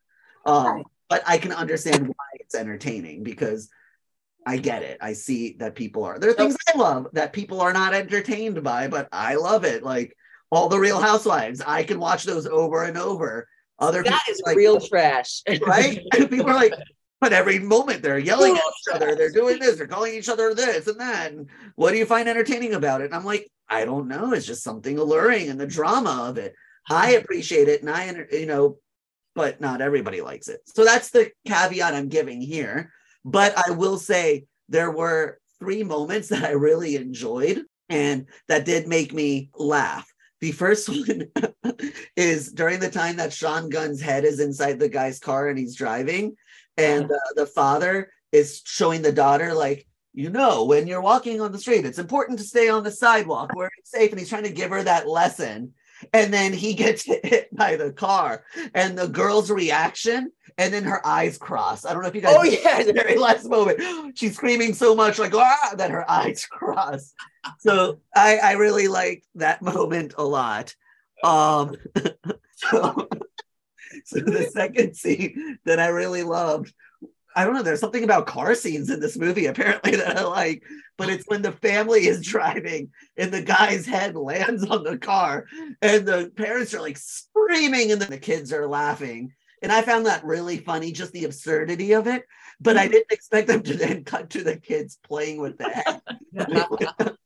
[0.45, 3.69] Um but i can understand why it's entertaining because
[4.45, 4.97] i get it.
[4.99, 6.19] I see that people are.
[6.19, 9.83] There are things i love that people are not entertained by but i love it.
[9.83, 10.17] Like
[10.51, 11.61] all the real housewives.
[11.65, 13.47] I can watch those over and over
[13.83, 15.41] other That people is like real trash.
[15.65, 15.99] right?
[16.15, 16.73] And people are like,
[17.21, 20.53] but every moment they're yelling at each other, they're doing this, they're calling each other
[20.53, 21.31] this and that.
[21.31, 23.05] And what do you find entertaining about it?
[23.05, 24.33] And I'm like, I don't know.
[24.33, 26.53] It's just something alluring and the drama of it.
[26.89, 27.23] I mm-hmm.
[27.23, 28.77] appreciate it, and I, you know,
[29.35, 30.59] but not everybody likes it.
[30.65, 32.91] So that's the caveat I'm giving here.
[33.25, 38.87] But I will say there were three moments that I really enjoyed and that did
[38.87, 40.11] make me laugh.
[40.43, 41.29] The first one
[42.17, 45.73] is during the time that Sean Gunn's head is inside the guy's car and he's
[45.73, 46.35] driving,
[46.75, 49.87] and uh, the father is showing the daughter like.
[50.15, 53.55] You know, when you're walking on the street, it's important to stay on the sidewalk
[53.55, 54.11] where it's safe.
[54.11, 55.73] And he's trying to give her that lesson.
[56.11, 58.43] And then he gets hit by the car,
[58.73, 61.85] and the girl's reaction, and then her eyes cross.
[61.85, 62.35] I don't know if you guys.
[62.37, 62.83] Oh, yeah.
[62.83, 63.79] the very last moment,
[64.17, 67.13] she's screaming so much, like ah, that her eyes cross.
[67.59, 70.75] So I, I really like that moment a lot.
[71.23, 71.75] Um,
[72.55, 73.07] so,
[74.05, 76.73] so the second scene that I really loved
[77.35, 77.63] I don't know.
[77.63, 80.63] There's something about car scenes in this movie apparently that I like,
[80.97, 85.45] but it's when the family is driving and the guy's head lands on the car
[85.81, 89.33] and the parents are like screaming and then the kids are laughing.
[89.61, 92.25] And I found that really funny, just the absurdity of it.
[92.59, 96.01] But I didn't expect them to then cut to the kids playing with the head.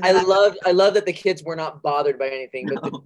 [0.02, 2.68] I love I love that the kids were not bothered by anything.
[2.68, 3.04] But the, No.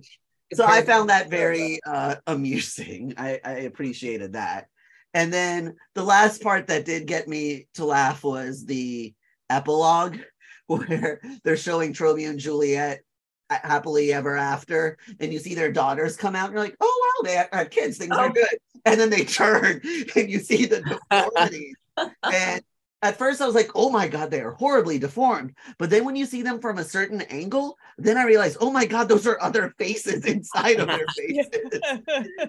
[0.55, 3.15] so I found that very uh, amusing.
[3.17, 4.69] I, I appreciated that.
[5.15, 9.15] And then the last part that did get me to laugh was the
[9.51, 10.19] epilogue
[10.67, 13.01] where they're showing Romeo and Juliet
[13.51, 17.27] happily ever after, and you see their daughters come out, and you're like, oh wow,
[17.29, 18.33] they have uh, kids, things are Oh.
[18.33, 18.59] good.
[18.85, 19.81] And then they turn
[20.15, 21.75] and you see the deformities.
[22.23, 22.63] and
[23.03, 25.55] at first I was like, oh my God, they are horribly deformed.
[25.79, 28.87] But then when you see them from a certain angle, then I realized, oh my
[28.87, 31.81] God, those are other faces inside of their faces.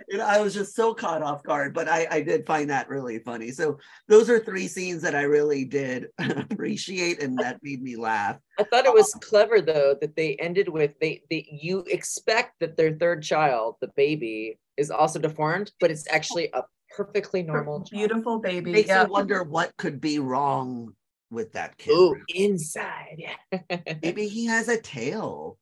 [0.10, 3.20] and I was just so caught off guard, but I, I did find that really
[3.20, 3.52] funny.
[3.52, 3.78] So
[4.08, 8.38] those are three scenes that I really did appreciate and that made me laugh.
[8.58, 12.60] I thought it um, was clever though that they ended with they they you expect
[12.60, 16.64] that their third child, the baby, is also deformed, but it's actually a
[16.96, 17.90] perfectly normal child.
[17.92, 18.72] Beautiful baby.
[18.72, 19.04] Makes yeah.
[19.06, 20.94] me wonder what could be wrong
[21.32, 21.92] with that kid.
[21.94, 23.18] Ooh, inside.
[23.18, 23.60] Yeah.
[24.02, 25.58] Maybe he has a tail.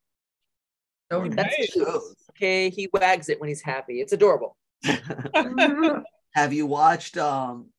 [1.10, 1.72] Oh, That's Nice.
[1.72, 1.88] cute.
[2.32, 4.02] Okay, he wags it when he's happy.
[4.02, 4.58] It's adorable.
[4.86, 6.04] Mhm.
[6.36, 7.70] Have you watched um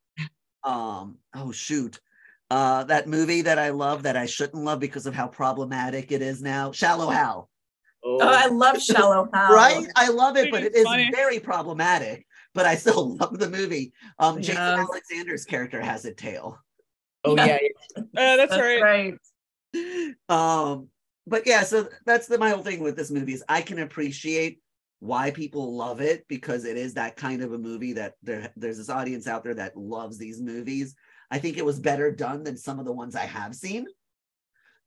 [0.64, 2.00] um oh shoot
[2.50, 6.22] uh that movie that I love that I shouldn't love because of how problematic it
[6.22, 6.72] is now?
[6.72, 7.48] Shallow Hal.
[8.02, 9.54] Oh, I love Shallow Hal.
[9.54, 9.86] Right?
[9.94, 11.10] I love it, but It's funny.
[11.12, 12.26] very problematic.
[12.58, 13.92] But I still love the movie.
[14.18, 14.84] Um Jason Yeah.
[14.90, 16.58] Alexander's character has a tail.
[17.24, 17.58] oh Yeah.
[17.62, 18.02] yeah.
[18.16, 18.82] Uh, that's, right.
[18.82, 19.14] right.
[20.28, 20.88] um
[21.26, 24.60] but yeah so that's the my whole thing with this movie is i can appreciate
[25.00, 28.78] why people love it because it is that kind of a movie that there, there's
[28.78, 30.94] this audience out there that loves these movies
[31.30, 33.86] i think it was better done than some of the ones i have seen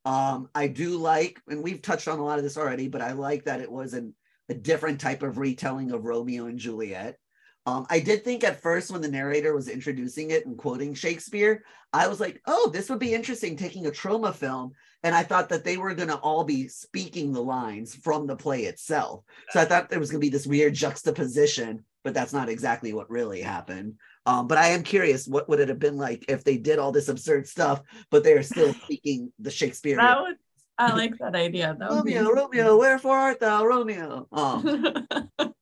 [0.05, 3.11] um i do like and we've touched on a lot of this already but i
[3.11, 4.13] like that it was an,
[4.49, 7.17] a different type of retelling of romeo and juliet
[7.65, 11.63] um, I did think at first when the narrator was introducing it and quoting Shakespeare,
[11.93, 14.71] I was like, oh, this would be interesting taking a Troma film
[15.03, 18.35] and I thought that they were going to all be speaking the lines from the
[18.35, 19.23] play itself.
[19.49, 22.93] So I thought there was going to be this weird juxtaposition, but that's not exactly
[22.93, 23.95] what really happened.
[24.27, 26.91] Um, but I am curious, what would it have been like if they did all
[26.91, 27.81] this absurd stuff,
[28.11, 29.97] but they are still speaking the Shakespeare?
[29.97, 30.35] That would,
[30.77, 31.75] I like that idea.
[31.79, 34.27] That would be Romeo, Romeo, wherefore art thou, Romeo?
[34.31, 35.07] Um,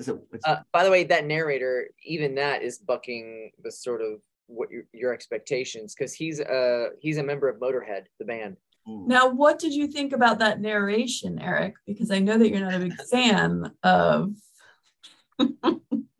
[0.00, 4.20] so it's, Uh, by the way, that narrator, even that is bucking the sort of
[4.46, 8.56] what your, your expectations because he's a he's a member of Motorhead, the band.
[8.86, 11.74] now, what did you think about that narration, Eric?
[11.86, 14.32] Because I know that you're not a big fan of.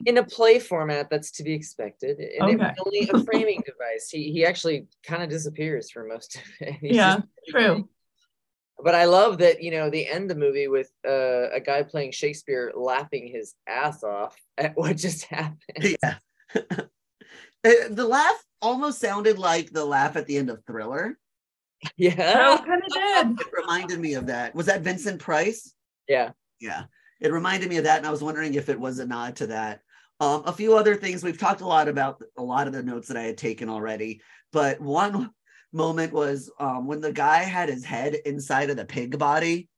[0.04, 2.74] in a play format that's to be expected and it was Okay.
[2.84, 6.96] only a framing device he, he actually kind of disappears for most of it He's
[6.96, 7.88] Yeah, just- true.
[8.82, 12.12] But i love that you know they end the movie with uh, a guy playing
[12.12, 16.14] shakespeare laughing his ass off at what just happened yeah.
[17.64, 21.16] Uh, the laugh almost sounded like the laugh at the end of Thriller.
[21.96, 23.40] yeah Oh, kind of did.
[23.46, 24.52] It reminded me of that.
[24.52, 25.72] Was that Vincent Price?
[26.08, 26.84] yeah Yeah.
[27.20, 29.46] It reminded me of that, and I was wondering if it was a nod to
[29.46, 29.80] that.
[30.18, 33.06] Um, a few other things we've talked a lot about a lot of the notes
[33.06, 34.22] that I had taken already,
[34.52, 35.30] but one
[35.72, 39.68] moment was um, when the guy had his head inside of the pig body.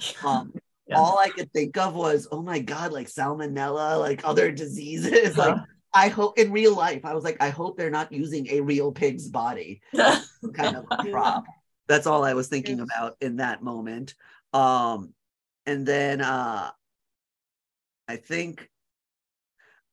[0.24, 0.52] Um,
[0.86, 0.96] Yeah.
[0.98, 5.36] All I could think of was, oh my god, like salmonella, like other diseases.
[5.36, 5.62] Like Uh,
[5.92, 8.92] I hope in real life, I was like, I hope they're not using a real
[8.92, 9.80] pig's body,
[10.54, 11.44] kind of prop.
[11.88, 14.14] That's all I was thinking about in that moment.
[14.52, 15.14] Um,
[15.66, 16.70] and then uh,
[18.06, 18.68] I think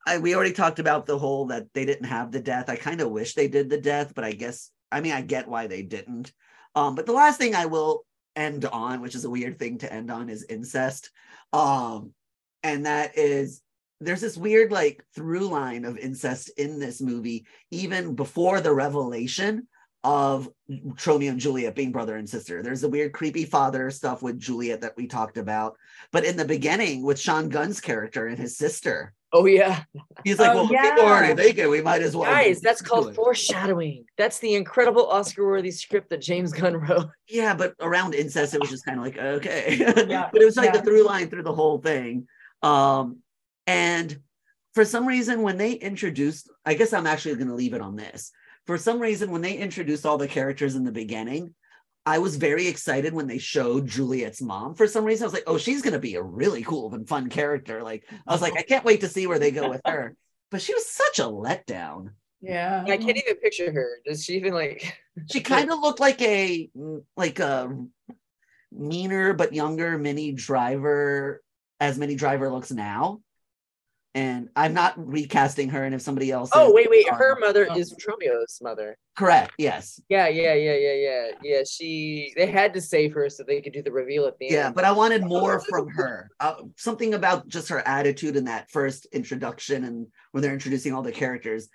[0.08, 2.70] I we already talked about the whole that they didn't have the death.
[2.70, 5.48] I kind of wish they did the death, but I guess I mean I get
[5.48, 6.32] why they didn't.
[6.74, 9.94] Um, but the last thing I will end on, which is a weird thing to
[9.94, 11.12] end on, is incest.
[11.54, 12.14] Um,
[12.64, 13.62] and that is
[14.02, 19.68] there's this weird like through line of incest in this movie, even before the revelation.
[20.06, 20.48] of
[21.08, 22.62] Romeo and Juliet being brother and sister.
[22.62, 25.78] There's the weird, creepy father stuff with Juliet that we talked about.
[26.12, 29.84] But in the beginning, with Sean Gunn's character and his sister, Oh yeah,
[30.24, 31.36] he's like, Oh, well, people already yeah.
[31.36, 32.32] thinking we might as well.
[32.32, 34.06] guys, that's called it." foreshadowing.
[34.18, 37.10] That's the incredible Oscar-worthy script that James Gunn wrote.
[37.28, 39.78] Yeah, but around incest, it was just kind of like, okay.
[40.08, 40.80] Yeah, but it was like yeah.
[40.80, 42.28] the through line through the whole thing.
[42.62, 43.18] Um,
[43.68, 44.18] and
[44.76, 47.96] for some reason, when they introduced, I guess I'm actually going to leave it on
[47.96, 48.32] this.
[48.68, 51.56] For some reason, when they introduced all the characters in the beginning,
[52.06, 54.76] I was very excited when they showed Juliet's mom.
[54.76, 57.08] For some reason, I was like, oh, she's going to be a really cool and
[57.08, 57.82] fun character.
[57.82, 58.60] Like, I was like, uh-huh.
[58.62, 60.16] I can't wait to see where they go with her.
[60.52, 62.10] But she was such a letdown.
[62.42, 62.84] Yeah.
[62.86, 64.00] I can't even picture her.
[64.06, 64.98] Does she even like?
[65.32, 67.74] She kind of looked like a mm, like a
[68.70, 71.42] meaner but younger Minnie Driver,
[71.80, 73.22] as Minnie Driver looks now.
[74.16, 75.84] And I'm not recasting her.
[75.84, 77.08] And if somebody else, Oh wait, wait.
[77.10, 78.98] um, Her mother is Tromeo's mother.
[79.18, 81.62] correct, yes, Yeah, yeah, yeah, yeah, yeah, yeah.
[81.70, 82.34] She.
[82.38, 84.52] They had to save her so they could do the reveal at the yeah.
[84.52, 84.58] end.
[84.60, 86.30] Yeah, but I wanted more from her.
[86.40, 91.02] Uh, something about just her attitude in that first introduction, and when they're introducing all
[91.04, 91.68] the characters.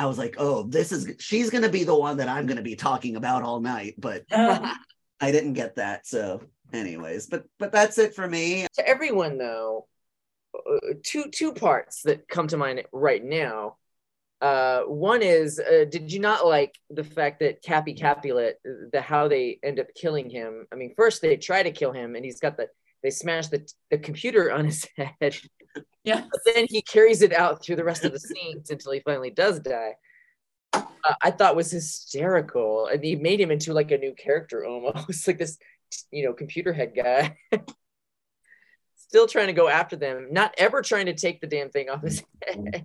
[0.00, 2.76] I was like, oh, this is she's gonna be the one that I'm gonna be
[2.76, 4.72] talking about all night, but Uh,
[5.20, 6.06] I didn't get that.
[6.06, 6.40] So,
[6.72, 8.68] anyways, but but that's it for me.
[8.74, 9.88] to everyone though,
[11.02, 13.76] two two parts that come to mind right now.
[14.40, 18.60] Uh, one is, uh, did you not like the fact that Cappy Capulet,
[18.92, 20.64] the how they end up killing him?
[20.72, 22.68] I mean, first they try to kill him, and he's got the
[23.02, 25.36] they smash the the computer on his head,
[26.04, 26.24] yeah.
[26.30, 29.30] but then he carries it out through the rest of the scenes until he finally
[29.30, 29.94] does die.
[30.72, 30.82] Uh,
[31.22, 35.38] I thought was hysterical, and he made him into like a new character almost, like
[35.38, 35.58] this,
[36.10, 37.36] you know, computer head guy.
[39.08, 42.02] Still trying to go after them, not ever trying to take the damn thing off
[42.02, 42.84] his head.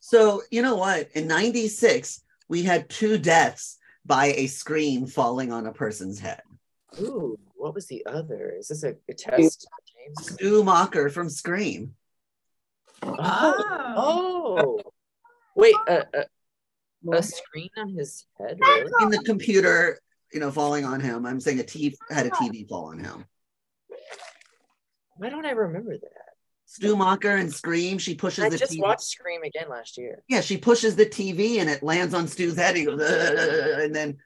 [0.00, 1.08] So, you know what?
[1.14, 6.42] In 96, we had two deaths by a screen falling on a person's head.
[7.00, 8.54] Ooh, what was the other?
[8.58, 10.32] Is this a, a test, James?
[10.34, 11.94] Stu Macher from Scream.
[13.02, 14.92] Ah, oh, oh.
[15.56, 18.58] wait, a, a, a screen on his head?
[18.60, 18.92] Really?
[19.02, 19.98] In the computer,
[20.32, 21.24] you know, falling on him.
[21.24, 23.24] I'm saying a TV had a TV fall on him.
[25.16, 26.10] Why don't I remember that?
[26.66, 28.80] Stu Macher and Scream, she pushes I the just TV.
[28.80, 30.22] watched Scream again last year.
[30.28, 32.76] Yeah, she pushes the TV and it lands on Stu's head.
[32.76, 34.16] He goes, and then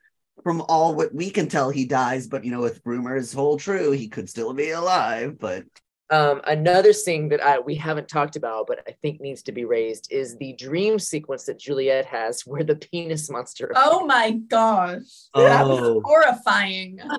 [0.43, 2.27] from all what we can tell, he dies.
[2.27, 5.37] But you know, if rumors hold true, he could still be alive.
[5.37, 5.65] But
[6.11, 9.65] Um, another thing that I we haven't talked about, but I think needs to be
[9.65, 13.71] raised, is the dream sequence that Juliet has, where the penis monster.
[13.75, 15.01] Oh my gosh.
[15.35, 15.93] That Oh.
[15.95, 16.99] was horrifying.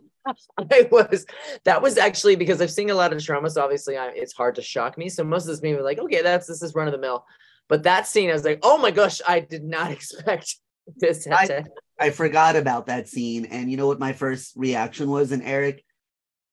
[0.59, 1.25] I was
[1.65, 4.55] that was actually because I've seen a lot of Troma, so obviously I, it's hard
[4.57, 5.09] to shock me.
[5.09, 7.25] So most of this movie, were like, okay, that's this is run of the mill.
[7.69, 10.57] But that scene, I was like, oh my gosh, I did not expect
[10.97, 11.27] this.
[11.31, 11.65] I- to-
[11.99, 13.45] I forgot about that scene.
[13.45, 15.33] And you know what my first reaction was?
[15.33, 15.85] And Eric,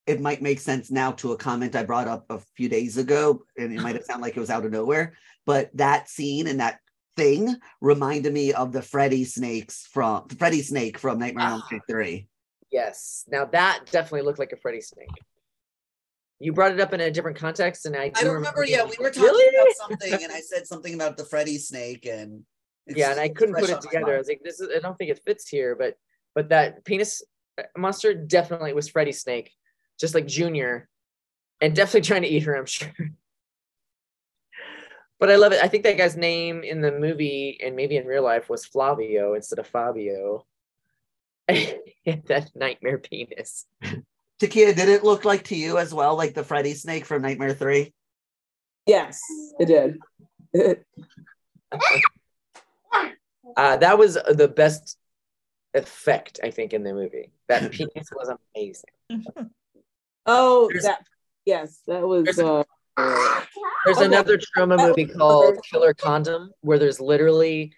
[0.08, 3.44] it might make sense now to a comment I brought up a few days ago,
[3.58, 5.14] and it might have sounded like it was out of nowhere.
[5.46, 6.80] But that scene and that
[7.16, 11.82] thing reminded me of the Freddy snakes from Freddy Snake from Nightmare on Elm Street
[11.90, 12.28] 3.
[12.72, 15.10] yes, now that definitely looked like a Freddy snake.
[16.40, 18.64] You brought it up in a different context, and I, I do don't remember.
[18.66, 19.56] Yeah, we were talking Really?
[19.56, 22.44] about something, and I said something about the Freddy snake, and
[22.86, 24.14] it's yeah, and I couldn't put it together.
[24.14, 25.96] I was like, this is I don't think it fits here, but
[26.36, 27.24] but that penis
[27.58, 29.52] uh, monster definitely was Freddy Snake,
[30.00, 30.88] just like Junior,
[31.62, 32.94] and definitely trying to eat her, I'm sure.
[35.20, 35.64] But I love it.
[35.64, 39.34] I think that guy's name in the movie and maybe in real life was Flavio
[39.34, 40.46] instead of Fabio.
[41.48, 43.66] that nightmare penis.
[44.40, 47.56] Takia, did it look like to you as well, like the Freddy snake from Nightmare
[47.56, 47.92] 3?
[48.86, 49.20] Yes,
[49.60, 49.98] it did.
[53.56, 54.98] Uh, that was the best
[55.74, 57.32] effect, I think, in the movie.
[57.48, 59.26] That penis was amazing.
[60.28, 61.06] Oh, There's- that
[61.46, 62.24] yes, that was.
[62.26, 62.64] there's- Uh,
[63.86, 64.06] There's Okay.
[64.08, 67.74] another Troma movie called Killer Condom, where there's literally,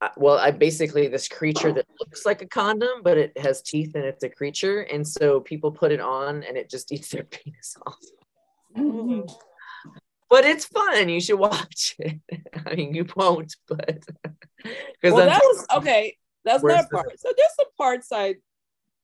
[0.00, 3.94] uh, well, I basically this creature that looks like a condom, but it has teeth
[3.94, 7.22] and it's a creature, and so people put it on and it just eats their
[7.24, 8.04] penis off.
[10.28, 11.08] But it's fun.
[11.08, 12.20] You should watch it.
[12.66, 13.86] I mean, you won't, but
[14.64, 16.16] because well, that was okay.
[16.44, 17.18] That's not part.
[17.18, 18.36] So there's some parts I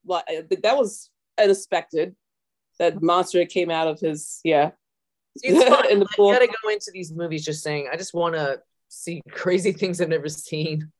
[0.04, 0.24] like.
[0.62, 2.14] That was unexpected.
[2.78, 4.70] That monster came out of his yeah.
[5.42, 5.90] it's fun.
[5.90, 6.32] in the I pool.
[6.32, 10.08] gotta go into these movies just saying, I just want to see crazy things I've
[10.08, 10.90] never seen,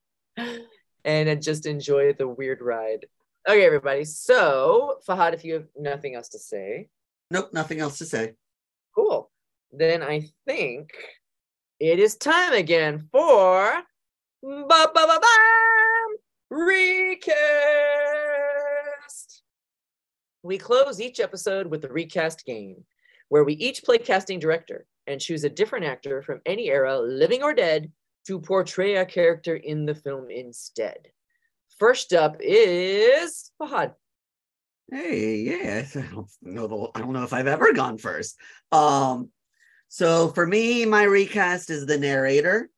[0.36, 0.58] and
[1.04, 3.06] then just enjoy the weird ride.
[3.48, 4.04] Okay, everybody.
[4.04, 6.88] So, Fahad, if you have nothing else to say,
[7.30, 8.34] Nope, nothing else to say.
[8.94, 9.30] cool.
[9.72, 10.90] Then I think
[11.80, 13.82] it is time again for
[14.42, 15.28] ba ba ba ba
[16.50, 17.34] Recast.
[20.44, 22.84] We close each episode with the recast game,
[23.30, 27.42] where we each play casting director and choose a different actor from any era, living
[27.42, 27.90] or dead,
[28.26, 31.08] to portray a character in the film instead.
[31.78, 33.94] First up is Fahad.
[34.90, 36.66] Hey, yeah, I don't know.
[36.66, 38.36] The, I don't know if I've ever gone first.
[38.70, 39.30] Um,
[39.88, 42.68] so for me, my recast is the narrator,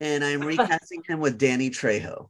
[0.00, 2.28] and I'm recasting him with Danny Trejo.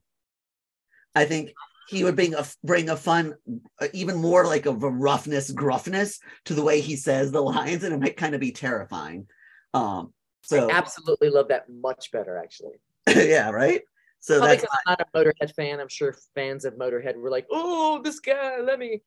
[1.12, 1.50] I think
[1.88, 3.34] he would bring a bring a fun,
[3.80, 7.84] uh, even more like of a roughness, gruffness to the way he says the lines,
[7.84, 9.26] and it might kind of be terrifying.
[9.74, 10.12] Um,
[10.42, 12.76] so Absolutely love that much better, actually.
[13.08, 13.82] yeah, right.
[14.20, 15.80] So Probably that's because I'm not a Motorhead fan.
[15.80, 19.02] I'm sure fans of Motorhead were like, "Oh, this guy, let me."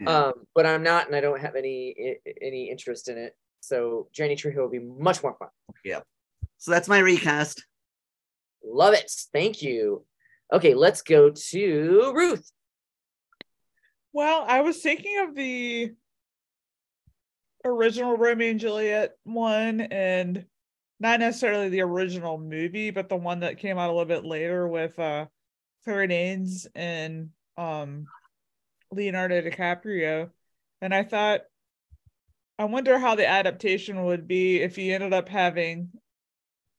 [0.00, 0.26] Yeah.
[0.26, 3.36] Um, but I'm not, and I don't have any any interest in it.
[3.60, 5.48] So Danny Trejo will be much more fun.
[5.84, 6.00] Yeah.
[6.58, 7.64] So that's my recast.
[8.64, 9.10] Love it.
[9.32, 10.04] Thank you.
[10.52, 12.50] Okay, let's go to Ruth.
[14.12, 15.92] Well, I was thinking of the
[17.64, 20.46] original Romeo and Juliet one, and
[21.00, 24.66] not necessarily the original movie, but the one that came out a little bit later
[24.66, 25.26] with uh
[25.84, 28.06] Claire Danes and um
[28.92, 30.30] Leonardo DiCaprio.
[30.80, 31.40] And I thought,
[32.58, 35.90] I wonder how the adaptation would be if he ended up having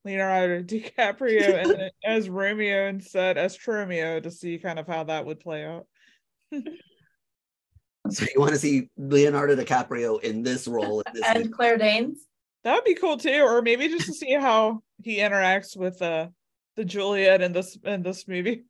[0.07, 5.39] Leonardo DiCaprio and as Romeo instead as Tromeo to see kind of how that would
[5.39, 5.85] play out.
[8.09, 11.01] So you want to see Leonardo DiCaprio in this role?
[11.01, 12.25] In this And Claire Danes.
[12.63, 16.27] That would be cool too, or maybe just to see how he interacts with uh
[16.77, 18.63] the Juliet in this in this movie.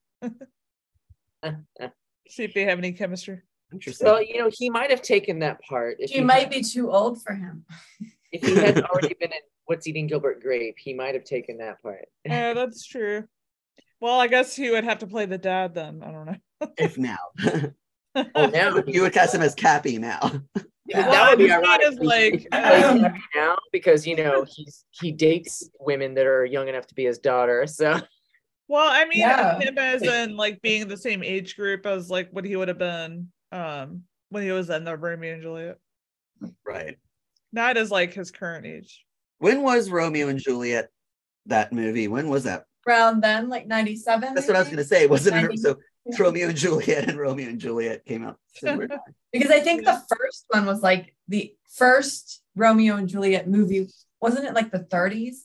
[2.30, 3.42] see if they have any chemistry.
[3.72, 4.08] Interesting.
[4.08, 6.92] Well, you know, he might have taken that part if She might had- be too
[6.92, 7.64] old for him.
[8.32, 10.76] if he had already been in What's Eating Gilbert Grape.
[10.80, 12.06] He might have taken that part.
[12.26, 13.26] Yeah, that's true.
[14.02, 16.02] Well, I guess he would have to play the dad then.
[16.04, 16.68] I don't know.
[16.78, 17.18] if now
[18.36, 20.20] Oh, now you would cast him as Cappy now.
[20.22, 21.88] that Well, would be I'm ironic.
[21.88, 23.06] is, like, um,
[23.36, 27.20] now because you know he's he dates women that are young enough to be his
[27.20, 27.66] daughter.
[27.68, 28.00] So
[28.68, 29.60] Well, I mean, Yeah.
[29.60, 32.78] him as in like being the same age group as like what he would have
[32.80, 35.78] been um when he was in the Romeo and Juliet.
[36.66, 36.98] right.
[37.54, 39.06] Not as like his current age.
[39.40, 40.90] When was Romeo and Juliet
[41.46, 42.08] that movie?
[42.08, 42.66] When was that?
[42.88, 44.34] Around then, like 97.
[44.34, 45.08] That's what I was going to say.
[45.08, 45.60] Wasn't it?
[45.60, 45.78] So
[46.18, 48.38] Romeo and Juliet and Romeo and Juliet came out.
[49.34, 53.90] Because I think the first one was like the first Romeo and Juliet movie.
[54.22, 55.36] Wasn't it like the 30s?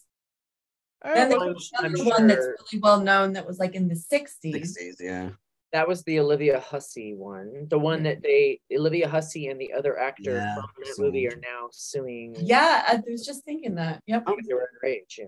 [1.04, 3.96] Then there was I'm another one that's really well known that was like in the
[3.96, 4.54] 60s.
[4.54, 5.30] 60s, yeah.
[5.72, 9.98] That was the Olivia Hussey one, the one that they Olivia Hussey and the other
[9.98, 12.34] actor Yeah, from that so- movie are now suing.
[12.38, 14.02] Yeah, I was just thinking that.
[14.06, 14.26] Yep.
[14.26, 15.18] because they were underage.
[15.18, 15.24] Yeah.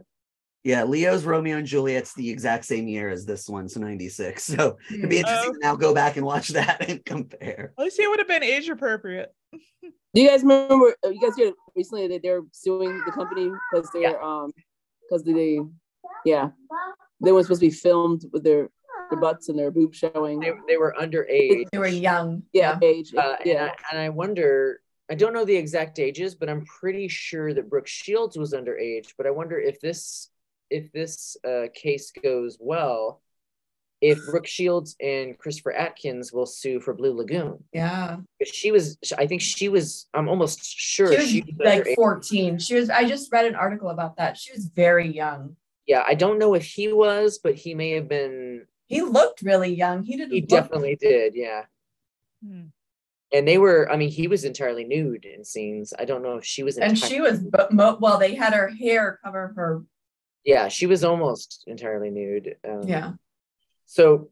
[0.66, 4.42] Yeah, Leo's Romeo and Juliet's the exact same year as this one, so 96.
[4.45, 5.26] So it'd be Hmm.
[5.26, 5.53] interesting Oh.
[5.53, 7.74] to now go back and watch that and compare.
[7.78, 9.30] At least it would have been age appropriate.
[9.82, 10.95] Do you guys remember?
[11.05, 14.22] uh, You guys heard recently that they're suing the company because they're Yeah.
[14.22, 14.53] um
[15.03, 15.61] because they
[16.24, 16.49] yeah
[17.20, 18.70] they weren't supposed to be filmed with their
[19.15, 20.41] their butts and their boobs showing.
[20.41, 21.67] They, they were underage.
[21.71, 22.43] They were young.
[22.53, 23.15] yeah, age.
[23.15, 23.71] Uh, and, yeah.
[23.71, 27.71] I, and I wonder, I don't know the exact ages, but I'm pretty sure that
[27.71, 29.12] Brooke Shields was underage.
[29.17, 30.31] But I wonder if this
[30.71, 33.23] if this uh, case goes well,
[34.01, 37.62] if Brooke Shields and Christopher Atkins will sue for Blue Lagoon.
[37.73, 38.19] Yeah.
[38.45, 40.07] She was, I think she was.
[40.12, 41.95] I'm almost sure She was she was like underage.
[41.95, 42.59] 14.
[42.59, 44.37] She was, I just read an article about that.
[44.37, 45.57] She was very young.
[45.87, 48.67] Yeah, I don't know if he was, but he may have been.
[48.95, 50.05] He looked really young.
[50.05, 51.34] He didn't He look- definitely did.
[51.34, 51.64] Yeah.
[52.47, 52.66] Hmm.
[53.32, 55.92] And they were, I mean, he was entirely nude in scenes.
[55.99, 56.78] I don't know if she was.
[56.78, 59.82] and she was but mo- well they had her hair cover her
[60.45, 62.57] Yeah, she was almost entirely nude.
[62.68, 63.12] Um, yeah
[63.86, 64.30] So,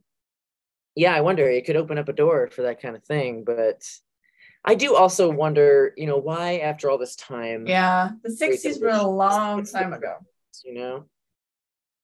[0.95, 3.43] yeah, I wonder it could open up a door for that kind of thing.
[3.45, 3.83] But
[4.65, 8.89] I do also wonder, you know, why after all this time, yeah the 60s were
[8.91, 10.15] a long time ago
[10.65, 11.07] you know,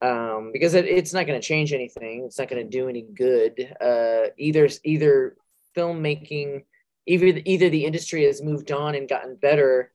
[0.01, 2.23] um, because it, it's not going to change anything.
[2.25, 3.75] It's not going to do any good.
[3.81, 5.35] Uh, either either
[5.75, 6.63] filmmaking,
[7.05, 9.91] either either the industry has moved on and gotten better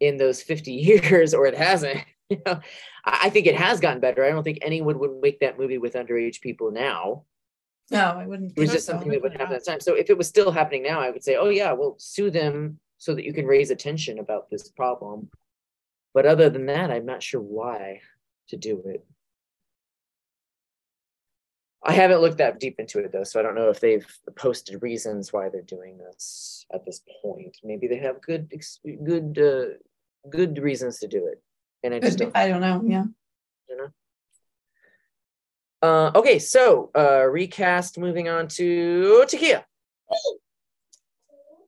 [0.00, 1.98] in those 50 years, or it hasn't.
[2.30, 2.60] You know,
[3.06, 4.22] I I think it has gotten better.
[4.22, 7.24] I don't think anyone would make that movie with underage people now.
[7.90, 8.92] no i wouldn't It was just so.
[8.92, 9.80] something that would happen at the time.
[9.80, 12.80] So if it was still happening now, I would say, oh yeah, well sue them
[12.98, 15.30] so that you can raise attention about this problem.
[16.12, 18.02] But other than that, I'm not sure why
[18.48, 19.06] to do it.
[21.88, 24.82] I haven't looked that deep into it though, so I don't know if they've posted
[24.82, 27.56] reasons why they're doing this at this point.
[27.64, 28.52] Maybe they have good,
[29.04, 31.42] good, uh, good reasons to do it,
[31.82, 32.36] and I just don't.
[32.36, 33.04] I don't know yeah
[33.68, 33.88] you know.
[35.80, 37.98] Uh, okay, so uh, recast.
[37.98, 39.64] Moving on to Takia.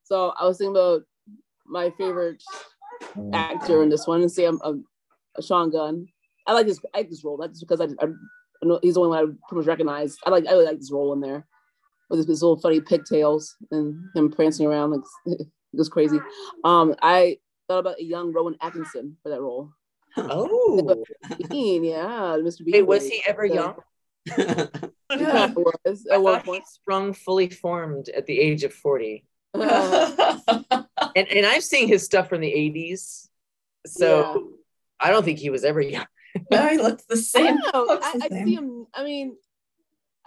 [0.05, 1.03] So I was thinking about
[1.67, 2.43] my favorite
[3.33, 4.85] actor in this one, and say I'm, I'm
[5.37, 6.09] a Sean Gunn.
[6.47, 6.81] I like this.
[6.95, 7.37] I like this role.
[7.37, 8.17] That's because I, I, I know
[8.83, 10.17] he's the only one I pretty much recognize.
[10.27, 10.47] I like.
[10.47, 11.47] I really like this role in there
[12.09, 16.19] with his, his little funny pigtails and him prancing around like it was crazy.
[16.65, 17.39] Um, I
[17.69, 19.71] thought about a young Rowan Atkinson for that role.
[20.17, 21.05] Oh,
[21.49, 22.65] Bean, yeah, Mr.
[22.65, 22.73] Bean.
[22.75, 23.75] wait, was he ever So- young?
[25.13, 26.67] Yeah, it was I one thought he point.
[26.69, 29.25] sprung fully formed at the age of 40.
[29.55, 30.39] Uh,
[31.17, 33.27] And and I've seen his stuff from the 80s.
[33.87, 34.53] So
[35.01, 36.07] I don't think he was ever young.
[36.51, 37.57] no, he looks the same.
[37.59, 37.85] don't know.
[37.85, 38.47] Looks I, the I same.
[38.47, 38.87] see him.
[38.95, 39.37] I mean,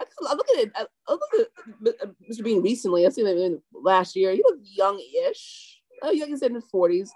[0.00, 0.72] I, I look at it.
[0.74, 2.42] I, I look at uh, Mr.
[2.44, 3.06] Bean recently.
[3.06, 4.32] I seen him last year.
[4.32, 5.80] He looked young-ish.
[6.02, 7.12] Oh, young is in his forties.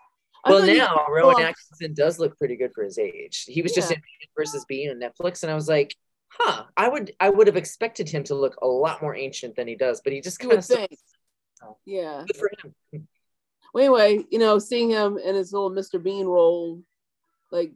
[0.47, 3.45] Well, now Rowan on- Atkinson does look pretty good for his age.
[3.47, 5.95] He was just in Man versus Bean on Netflix, and I was like,
[6.29, 9.67] huh, I would I would have expected him to look a lot more ancient than
[9.67, 10.99] he does, but he just You kind would of think.
[11.85, 12.23] Yeah.
[12.27, 13.09] good for him.
[13.75, 16.03] Well, anyway, you know, seeing him in his little Mr.
[16.03, 16.83] Bean role,
[17.51, 17.73] like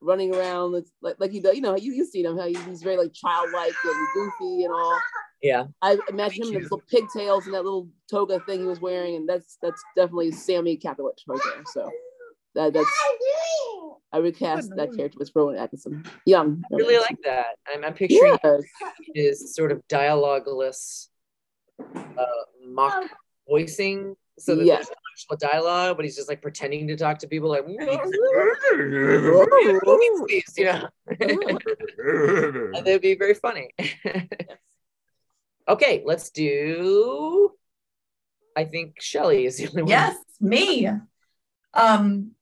[0.00, 0.72] running around,
[1.02, 1.54] like like he does.
[1.54, 4.72] You know, you you seen him how he, he's very like childlike and goofy and
[4.72, 4.98] all.
[5.42, 5.66] Yeah.
[5.80, 9.16] I imagine him in those little pigtails and that little toga thing he was wearing,
[9.16, 11.62] and that's that's definitely Sammy Capowicz right there.
[11.72, 11.90] So
[12.54, 12.88] that that's
[14.12, 16.64] I recast that character with Rowan Atkinson, young.
[16.72, 17.56] I really like that.
[17.72, 18.62] I'm, I'm picturing Yes.
[19.14, 21.06] his sort of dialogueless
[21.78, 22.24] uh,
[22.66, 23.08] mock
[23.48, 24.16] voicing.
[24.40, 24.76] So that Yeah.
[24.76, 27.66] there's actual dialogue, but he's just like pretending to talk to people like
[30.26, 30.88] please, you know.
[32.74, 33.70] And That'd be very funny.
[35.68, 37.52] okay, let's do.
[38.56, 39.90] I think Shelly is the only one.
[39.90, 40.88] Yes, me.
[41.74, 42.32] Um,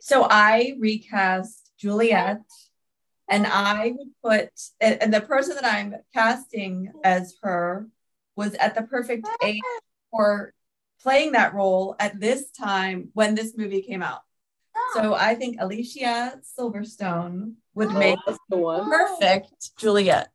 [0.00, 2.40] so I recast Juliet,
[3.28, 7.88] and I would put, and and the person that I'm casting as her
[8.36, 9.60] was at the perfect age
[10.10, 10.52] for
[11.04, 14.22] playing that role at this time when this movie came out.
[14.94, 15.14] So oh.
[15.14, 18.90] I think Alicia Silverstone would oh, make the one.
[18.90, 20.30] perfect Juliet,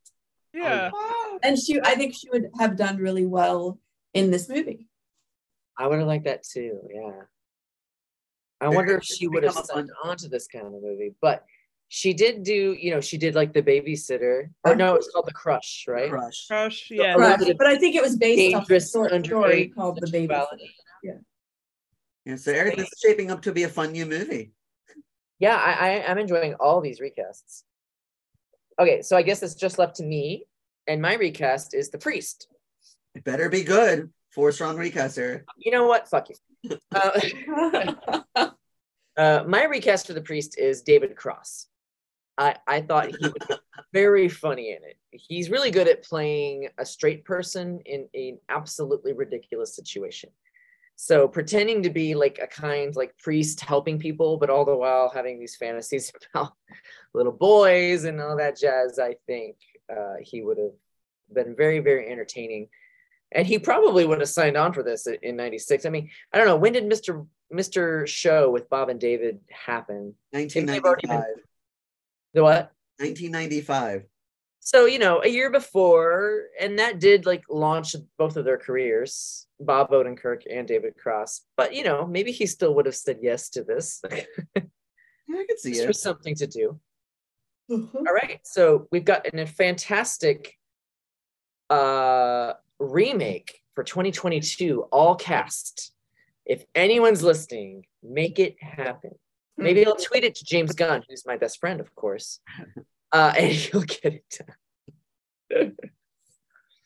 [0.53, 0.91] Yeah.
[0.93, 1.39] Oh.
[1.43, 3.79] and she, I think she would have done really well
[4.13, 4.87] in this movie.
[5.77, 6.79] I would have liked that too.
[6.93, 7.23] Yeah.
[8.61, 11.45] I wonder if she would have signed fun- on to this kind of movie, but
[11.89, 15.33] she did do, you know, she did like the babysitter, or no, it's called the
[15.33, 16.09] Crush, right?
[16.09, 16.47] Crush.
[16.47, 16.87] Crush.
[16.89, 17.15] Yeah.
[17.15, 17.39] Right.
[17.39, 20.27] Right, but I think it was based on a Dangerous short story called The Baby.
[20.27, 20.71] sexuality.
[22.25, 24.51] Yeah, so Eric, this is shaping up to be a fun new movie.
[25.39, 27.63] Yeah, I, I I'm enjoying all these recasts.
[28.77, 30.45] Okay, so I guess it's just left to me,
[30.85, 32.47] and my recast is the priest.
[33.15, 34.11] It better be good.
[34.31, 35.45] Four strong recast, Eric.
[35.57, 36.07] You know what?
[36.07, 36.35] Fuck you.
[36.93, 38.19] Uh,
[39.17, 41.68] uh, my recast for the priest is David Cross.
[42.39, 43.59] I, I thought he was
[43.93, 44.97] very funny in it.
[45.11, 50.29] He's really good at playing a straight person in an absolutely ridiculous situation.
[50.95, 55.09] So pretending to be like a kind like priest helping people, but all the while
[55.09, 56.53] having these fantasies about
[57.13, 59.57] little boys and all that jazz, I think
[59.91, 60.73] uh, he would have
[61.33, 62.69] been very, very entertaining.
[63.33, 65.85] And he probably would have signed on for this in 96.
[65.85, 67.27] I mean, I don't know, when did Mr.
[67.53, 68.07] Mr.
[68.07, 70.15] Show with Bob and David happen?
[70.31, 71.45] they've already been- 1995.
[72.33, 72.71] The what?
[72.97, 74.03] 1995.
[74.59, 79.47] So, you know, a year before, and that did like launch both of their careers,
[79.59, 81.41] Bob Odenkirk and David Cross.
[81.57, 84.01] But, you know, maybe he still would have said yes to this.
[85.29, 86.79] Yeah, I can see Just for something to do.
[87.69, 88.39] All right.
[88.43, 90.55] So we've got an- a fantastic
[91.69, 95.91] uh, remake for 2022, all cast.
[96.45, 99.11] If anyone's listening, make it happen.
[99.59, 102.39] Maybe I'll tweet it to James Gunn, who's my best friend, of course,
[103.11, 104.39] uh, and he'll get it
[105.51, 105.75] done.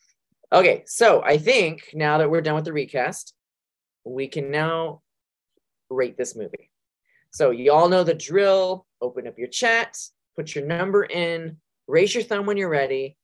[0.51, 3.33] okay, so I think now that we're done with the recast,
[4.03, 5.01] we can now
[5.89, 6.71] rate this movie.
[7.31, 8.85] So you all know the drill.
[9.01, 9.97] Open up your chat,
[10.35, 13.17] put your number in, raise your thumb when you're ready,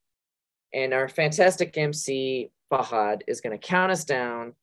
[0.73, 4.53] and our fantastic MC Fahad is going to count us down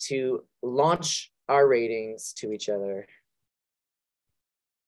[0.00, 3.06] to launch our ratings to each other.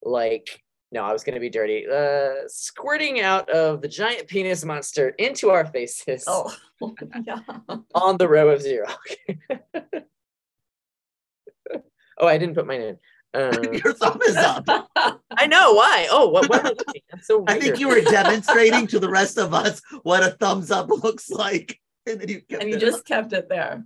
[0.03, 1.87] Like, no, I was going to be dirty.
[1.87, 6.55] Uh, squirting out of the giant penis monster into our faces Oh,
[7.27, 7.39] yeah.
[7.95, 8.89] on the row of zero.
[12.19, 12.99] oh, I didn't put mine in.
[13.35, 14.65] Um, Your thumb is up.
[15.31, 16.07] I know why.
[16.11, 16.49] Oh, what?
[16.51, 17.03] what am I looking?
[17.13, 20.71] I'm so I think you were demonstrating to the rest of us what a thumbs
[20.71, 21.81] up looks like.
[22.07, 23.85] And then you kept and you it just kept it there.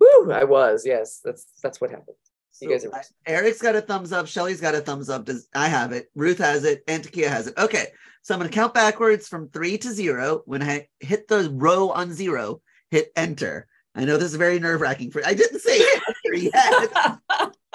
[0.00, 0.84] Woo, I was.
[0.84, 2.16] Yes, that's that's what happened.
[2.60, 4.26] You guys are Eric's got a thumbs up.
[4.26, 5.24] Shelly's got a thumbs up.
[5.26, 6.08] Does I have it?
[6.14, 7.58] Ruth has it, and Takia has it.
[7.58, 7.88] Okay,
[8.22, 10.42] so I'm gonna count backwards from three to zero.
[10.46, 13.66] When I hit the row on zero, hit enter.
[13.94, 15.24] I know this is very nerve wracking for.
[15.24, 15.80] I didn't say
[16.24, 17.18] enter yet.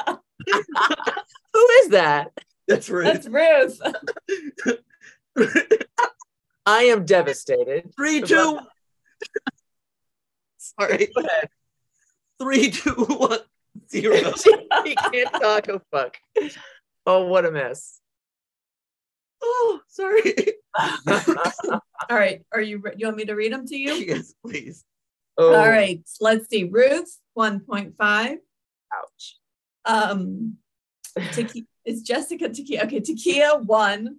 [1.53, 2.32] Who is that?
[2.68, 3.06] That's Ruth.
[3.06, 3.82] That's Ruth.
[6.66, 7.91] I am devastated.
[7.95, 8.60] Three, two.
[10.58, 11.08] Sorry.
[11.16, 11.49] Go ahead.
[12.40, 13.40] Three, two, one,
[13.91, 14.15] zero.
[14.84, 16.18] he can't talk a fuck.
[17.05, 17.99] Oh, what a mess.
[19.43, 20.35] Oh, sorry.
[20.77, 22.41] All right.
[22.53, 23.93] Are you re- you want me to read them to you?
[23.93, 24.84] yes, please.
[25.38, 26.01] oh, All right.
[26.19, 26.65] Let's see.
[26.65, 28.38] Ruth 1.5.
[28.93, 29.38] Ouch.
[29.85, 30.57] Um
[31.34, 32.85] Taki- is Jessica Takia.
[32.85, 34.18] Okay, Takia one.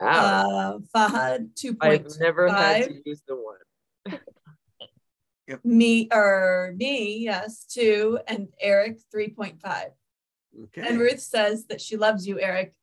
[0.00, 0.46] Ouch.
[0.46, 1.76] Uh Fahad 2.5.
[1.80, 4.18] I've never had to use the one.
[5.64, 9.90] me or me, yes, two, and Eric 3.5.
[10.64, 10.86] Okay.
[10.86, 12.74] And Ruth says that she loves you, Eric.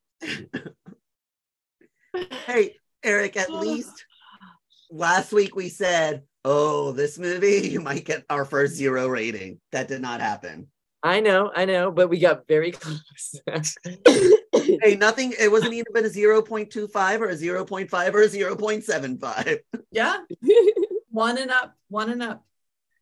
[2.45, 4.05] Hey, Eric, at least
[4.89, 9.59] last week we said, oh, this movie, you might get our first zero rating.
[9.71, 10.67] That did not happen.
[11.01, 13.35] I know, I know, but we got very close.
[14.81, 19.59] Hey, nothing, it wasn't even a 0.25 or a 0.5 or a 0.75.
[19.91, 20.17] Yeah.
[21.09, 22.45] one and up, one and up.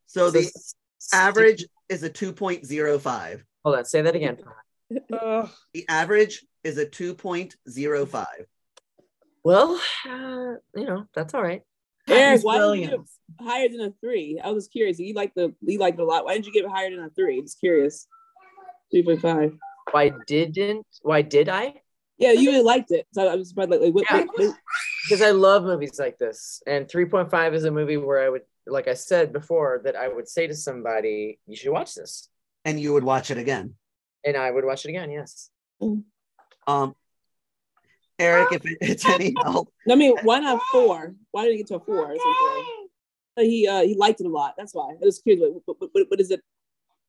[0.06, 0.50] So the
[1.12, 3.42] average is a 2.05.
[3.64, 4.38] Hold on, say that again.
[5.12, 5.50] Ugh.
[5.74, 8.26] The average is a 2.05.
[9.44, 11.62] Well, uh, you know, that's all right.
[12.08, 13.18] Eric, Miss why didn't you give Williams.
[13.40, 14.40] higher than a three?
[14.42, 14.98] I was curious.
[14.98, 16.24] You like the you liked it a lot.
[16.24, 17.40] Why didn't you give it higher than a three?
[17.42, 18.06] Just curious.
[18.90, 19.52] Three point five.
[19.90, 20.86] Why didn't?
[21.02, 21.74] Why did I?
[22.18, 23.06] Yeah, you really liked it.
[23.12, 23.70] So I was surprised.
[23.70, 24.24] Like, like what, Yeah.
[24.24, 24.56] what- what-
[25.08, 28.88] Because I love movies like this, and 3.5 is a movie where I would, like
[28.88, 32.28] I said before, that I would say to somebody, "You should watch this,"
[32.64, 33.76] And you would watch it again.
[34.24, 35.10] and I would watch it again.
[35.10, 35.48] Yes.
[36.66, 36.94] Um,
[38.18, 41.14] Eric, if it's any help, I mean, why not four?
[41.30, 42.12] Why did it get to a four?
[42.12, 42.16] or
[43.44, 44.54] He uh he liked it a lot.
[44.58, 44.90] That's why.
[44.90, 45.40] I was curious.
[45.64, 46.42] What, what, what, what is it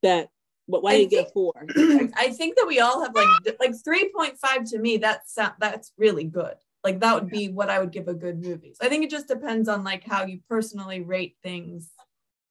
[0.02, 0.28] that?
[0.70, 0.82] What?
[0.82, 1.52] Why I didn't you get a four?
[2.16, 6.54] I think that we all have like like 3.5 to me, that's that's really good.
[6.82, 8.74] Like that would be what I would give a good movie.
[8.80, 11.90] So I think it just depends on like how you personally rate things.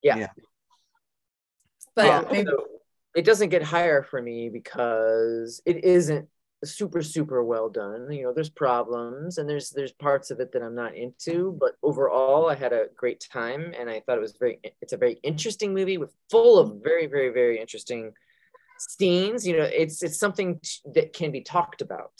[0.03, 0.17] Yeah.
[0.17, 0.27] Yeah.
[1.95, 2.65] But Yeah, maybe so
[3.15, 6.27] it doesn't get higher for me because it isn't
[6.63, 8.11] super super well done.
[8.11, 11.77] You know, there's problems and there's there's parts of it that I'm not into, but
[11.81, 15.19] overall I had a great time and I thought it was very it's a very
[15.23, 18.13] interesting movie with full of very very very interesting
[18.77, 19.47] scenes.
[19.47, 22.11] You know, it's it's something t- that can be talked about.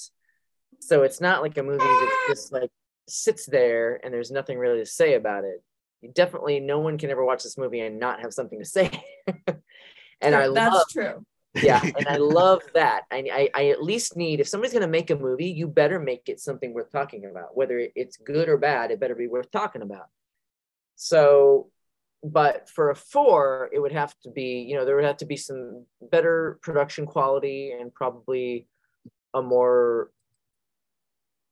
[0.80, 2.72] So it's not like a movie that just like
[3.07, 5.64] sits there and there's nothing really to say about it.
[6.14, 9.03] Definitely no one can ever watch this movie and not have something to say.
[10.22, 11.26] and I that's love true.
[11.56, 13.04] Yeah and i love that.
[13.12, 16.00] I, I i at least need if somebody's going to make a movie you better
[16.00, 17.56] make it something worth talking about.
[17.56, 20.08] Whether it's good or bad it better be worth talking about.
[20.96, 21.70] So
[22.24, 25.26] but for a four it would have to be you know there would have to
[25.26, 28.68] be some better production quality and probably
[29.34, 30.12] a more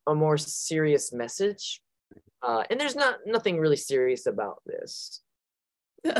[0.06, 1.82] a more serious message.
[2.42, 5.22] Uh and there's not nothing really serious about this.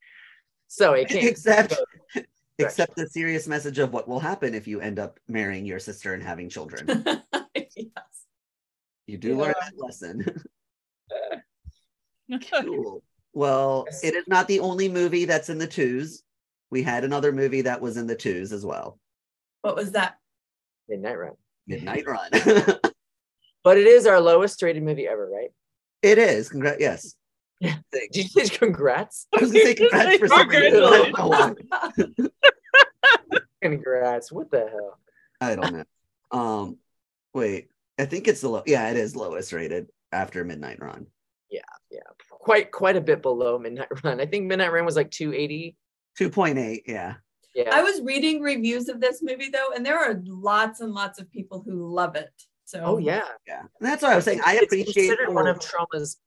[0.75, 1.75] so it can't except
[2.59, 6.15] except the serious message of what will happen if you end up marrying your sister
[6.15, 7.05] and having children.
[7.55, 7.77] yes.
[9.07, 10.25] You do learn that lesson.
[12.51, 13.03] cool.
[13.33, 14.05] Well, Yes.
[14.05, 16.23] it is not the only movie that's in the twos.
[16.71, 18.99] We had another movie that was in the twos as well.
[19.63, 20.17] What was that?
[20.89, 21.33] midnight run
[21.67, 22.29] Midnight Run.
[23.65, 25.51] But it is our lowest rated movie ever, right?
[26.03, 26.51] it is.
[26.51, 26.77] Congrats.
[26.81, 27.15] Yes.
[27.65, 27.77] Yeah.
[28.13, 29.27] Did you say congrats?
[29.35, 30.83] I was gonna say congrats for some reason.
[30.83, 32.29] I don't know why.
[33.63, 34.31] Congrats.
[34.31, 34.99] What the hell?
[35.41, 35.85] I don't know.
[36.31, 36.79] Um,
[37.33, 37.69] wait.
[37.99, 38.63] I think it's the low.
[38.67, 41.07] Yeah, it is lowest rated after Midnight Run.
[41.51, 41.61] Yeah.
[41.91, 44.21] Yeah, quite quite a bit below Midnight Run.
[44.21, 45.77] I think Midnight Run was like 280.
[46.19, 46.83] Two point eight.
[46.87, 47.15] Yeah.
[47.55, 47.71] Yeah.
[47.73, 51.31] I was reading reviews of this movie though, and there are lots and lots of
[51.31, 52.31] people who love it.
[52.65, 53.23] So oh yeah.
[53.47, 53.61] Yeah.
[53.61, 54.41] And that's what I was saying.
[54.45, 56.19] I It's appreciate considered one of Troma's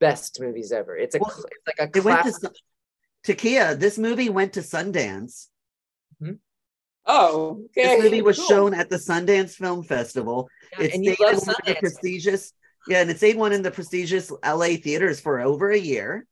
[0.00, 0.96] best movies ever.
[0.96, 2.42] It's a Well, it's like a it went to classic.
[2.42, 2.52] Sun-
[3.36, 3.78] Takia.
[3.78, 5.46] This movie went to Sundance.
[7.10, 7.96] Oh, okay.
[7.96, 8.46] This movie was Cool.
[8.48, 10.48] shown at the Sundance Film Festival.
[10.78, 11.78] Yeah, It and you love one of the Sundance.
[11.78, 12.52] prestigious,
[12.86, 16.26] yeah, and it stayed one in the prestigious LA theaters for over a year.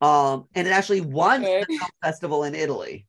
[0.00, 1.60] Um, and it actually won Okay.
[1.68, 3.06] the film festival in Italy.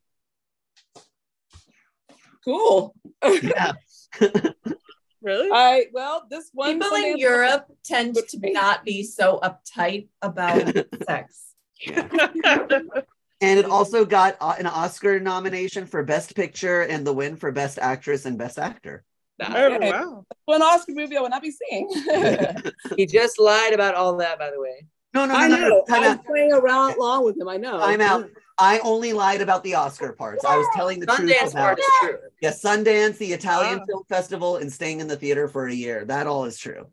[2.44, 2.96] Cool.
[3.42, 3.74] Yeah.
[5.22, 5.50] Really?
[5.50, 5.88] All right.
[5.94, 10.74] Well, this one people in Sundance- Europe tend to not be so uptight about
[11.06, 11.54] sex.
[13.42, 17.52] And it also got uh, an Oscar nomination for Best Picture and the win for
[17.54, 19.04] Best Actress and Best Actor.
[19.42, 19.92] Oh Okay.
[19.92, 20.26] wow.
[20.46, 21.90] For an Oscar movie, I will not be seeing.
[22.98, 24.86] He just lied about all that, by the way.
[25.14, 25.68] No, no, no, I no, know.
[25.70, 25.84] no.
[25.88, 26.26] Time I'm out.
[26.26, 27.48] playing around along with him.
[27.48, 27.80] I know.
[27.80, 28.30] Time out.
[28.60, 30.44] I only lied about the Oscar parts.
[30.46, 32.18] I was telling the truth about part is true.
[32.42, 33.86] yeah, Sundance, the Italian Ah.
[33.86, 36.06] Film Festival, and staying in the theater for a year.
[36.06, 36.88] That all is true.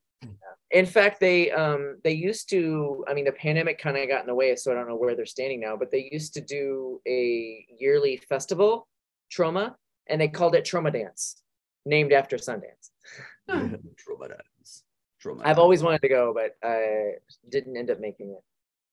[0.72, 3.04] In fact, they um they used to.
[3.08, 5.14] I mean, the pandemic kind of got in the way, so I don't know where
[5.14, 5.76] they're standing now.
[5.76, 8.88] But they used to do a yearly festival,
[9.32, 9.74] Troma,
[10.08, 11.36] and they called it TromaDance,
[11.84, 12.90] named after Sundance.
[13.48, 14.84] Trauma dance.
[15.24, 15.58] Troma I've dance.
[15.58, 17.12] always wanted to go, but I
[17.48, 18.42] didn't end up making it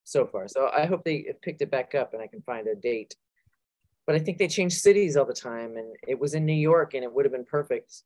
[0.04, 0.48] so far.
[0.48, 3.14] So I hope they picked it back up and I can find a date.
[4.06, 6.92] But I think they change cities all the time, and it was in New York,
[6.92, 8.02] and it would have been perfect,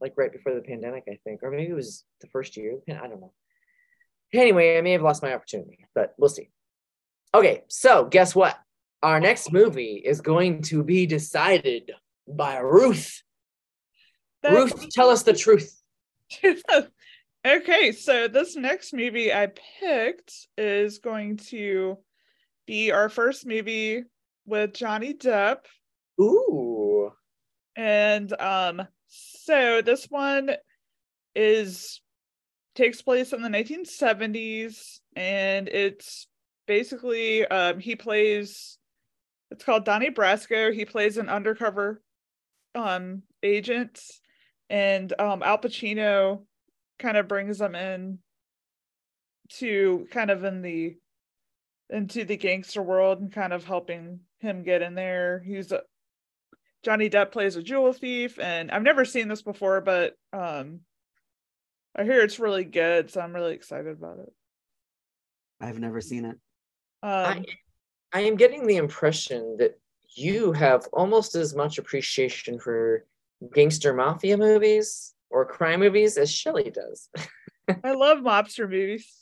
[0.00, 2.78] like right before the pandemic, I think, or maybe it was the first year.
[2.88, 3.34] I don't know.
[4.32, 6.48] Anyway, I may have lost my opportunity, but we'll see.
[7.34, 8.58] Okay, so guess what?
[9.02, 11.92] Our next movie is going to be decided
[12.26, 13.22] by Ruth.
[14.42, 15.82] Ruth, tell us the truth.
[17.46, 19.48] okay, so this next movie I
[19.80, 21.98] picked is going to
[22.66, 24.04] be our first movie
[24.46, 25.58] with Johnny Depp.
[26.20, 27.12] Ooh.
[27.76, 30.50] And um so this one
[31.34, 32.00] is
[32.74, 36.26] takes place in the 1970s and it's
[36.66, 38.78] basically um he plays
[39.50, 40.74] it's called Donnie Brasco.
[40.74, 42.02] He plays an undercover
[42.74, 44.00] um agent
[44.68, 46.42] and um Al Pacino
[46.98, 48.18] kind of brings them in
[49.48, 50.96] to kind of in the
[51.88, 55.42] into the gangster world and kind of helping him get in there.
[55.44, 55.82] He's a
[56.82, 60.80] Johnny Depp plays a jewel thief, and I've never seen this before, but um,
[61.96, 64.32] I hear it's really good, so I'm really excited about it.
[65.60, 66.36] I've never seen it.
[67.02, 67.44] Um, I,
[68.12, 69.80] I am getting the impression that
[70.14, 73.04] you have almost as much appreciation for
[73.52, 77.08] gangster mafia movies or crime movies as Shelley does.
[77.84, 79.12] I love mobster movies.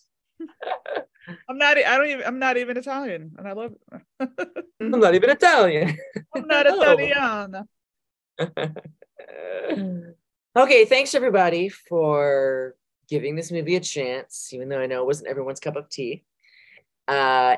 [1.48, 1.78] I'm not.
[1.78, 2.26] I don't even.
[2.26, 3.72] I'm not even Italian, and I love.
[4.20, 4.30] I'm
[4.80, 5.96] not even Italian.
[6.34, 6.82] I'm not No.
[6.82, 7.66] Italiana.
[10.56, 12.76] okay, thanks everybody for
[13.08, 16.24] giving this movie a chance, even though I know it wasn't everyone's cup of tea.
[17.08, 17.56] Uh,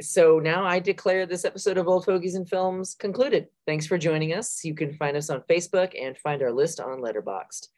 [0.00, 3.48] so now I declare this episode of Old Fogies and Films concluded.
[3.66, 4.64] Thanks for joining us.
[4.64, 7.68] You can find us on Facebook and find our list on Letterboxd.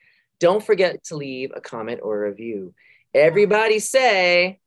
[0.41, 2.75] Don't forget to leave a comment or a review.
[3.15, 4.59] Everybody say,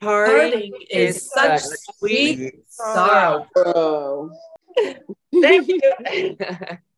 [0.00, 1.60] parting, Parting is is such
[1.98, 3.46] sweet sweet sorrow.
[3.54, 4.30] Bro.
[5.40, 6.36] Thank you.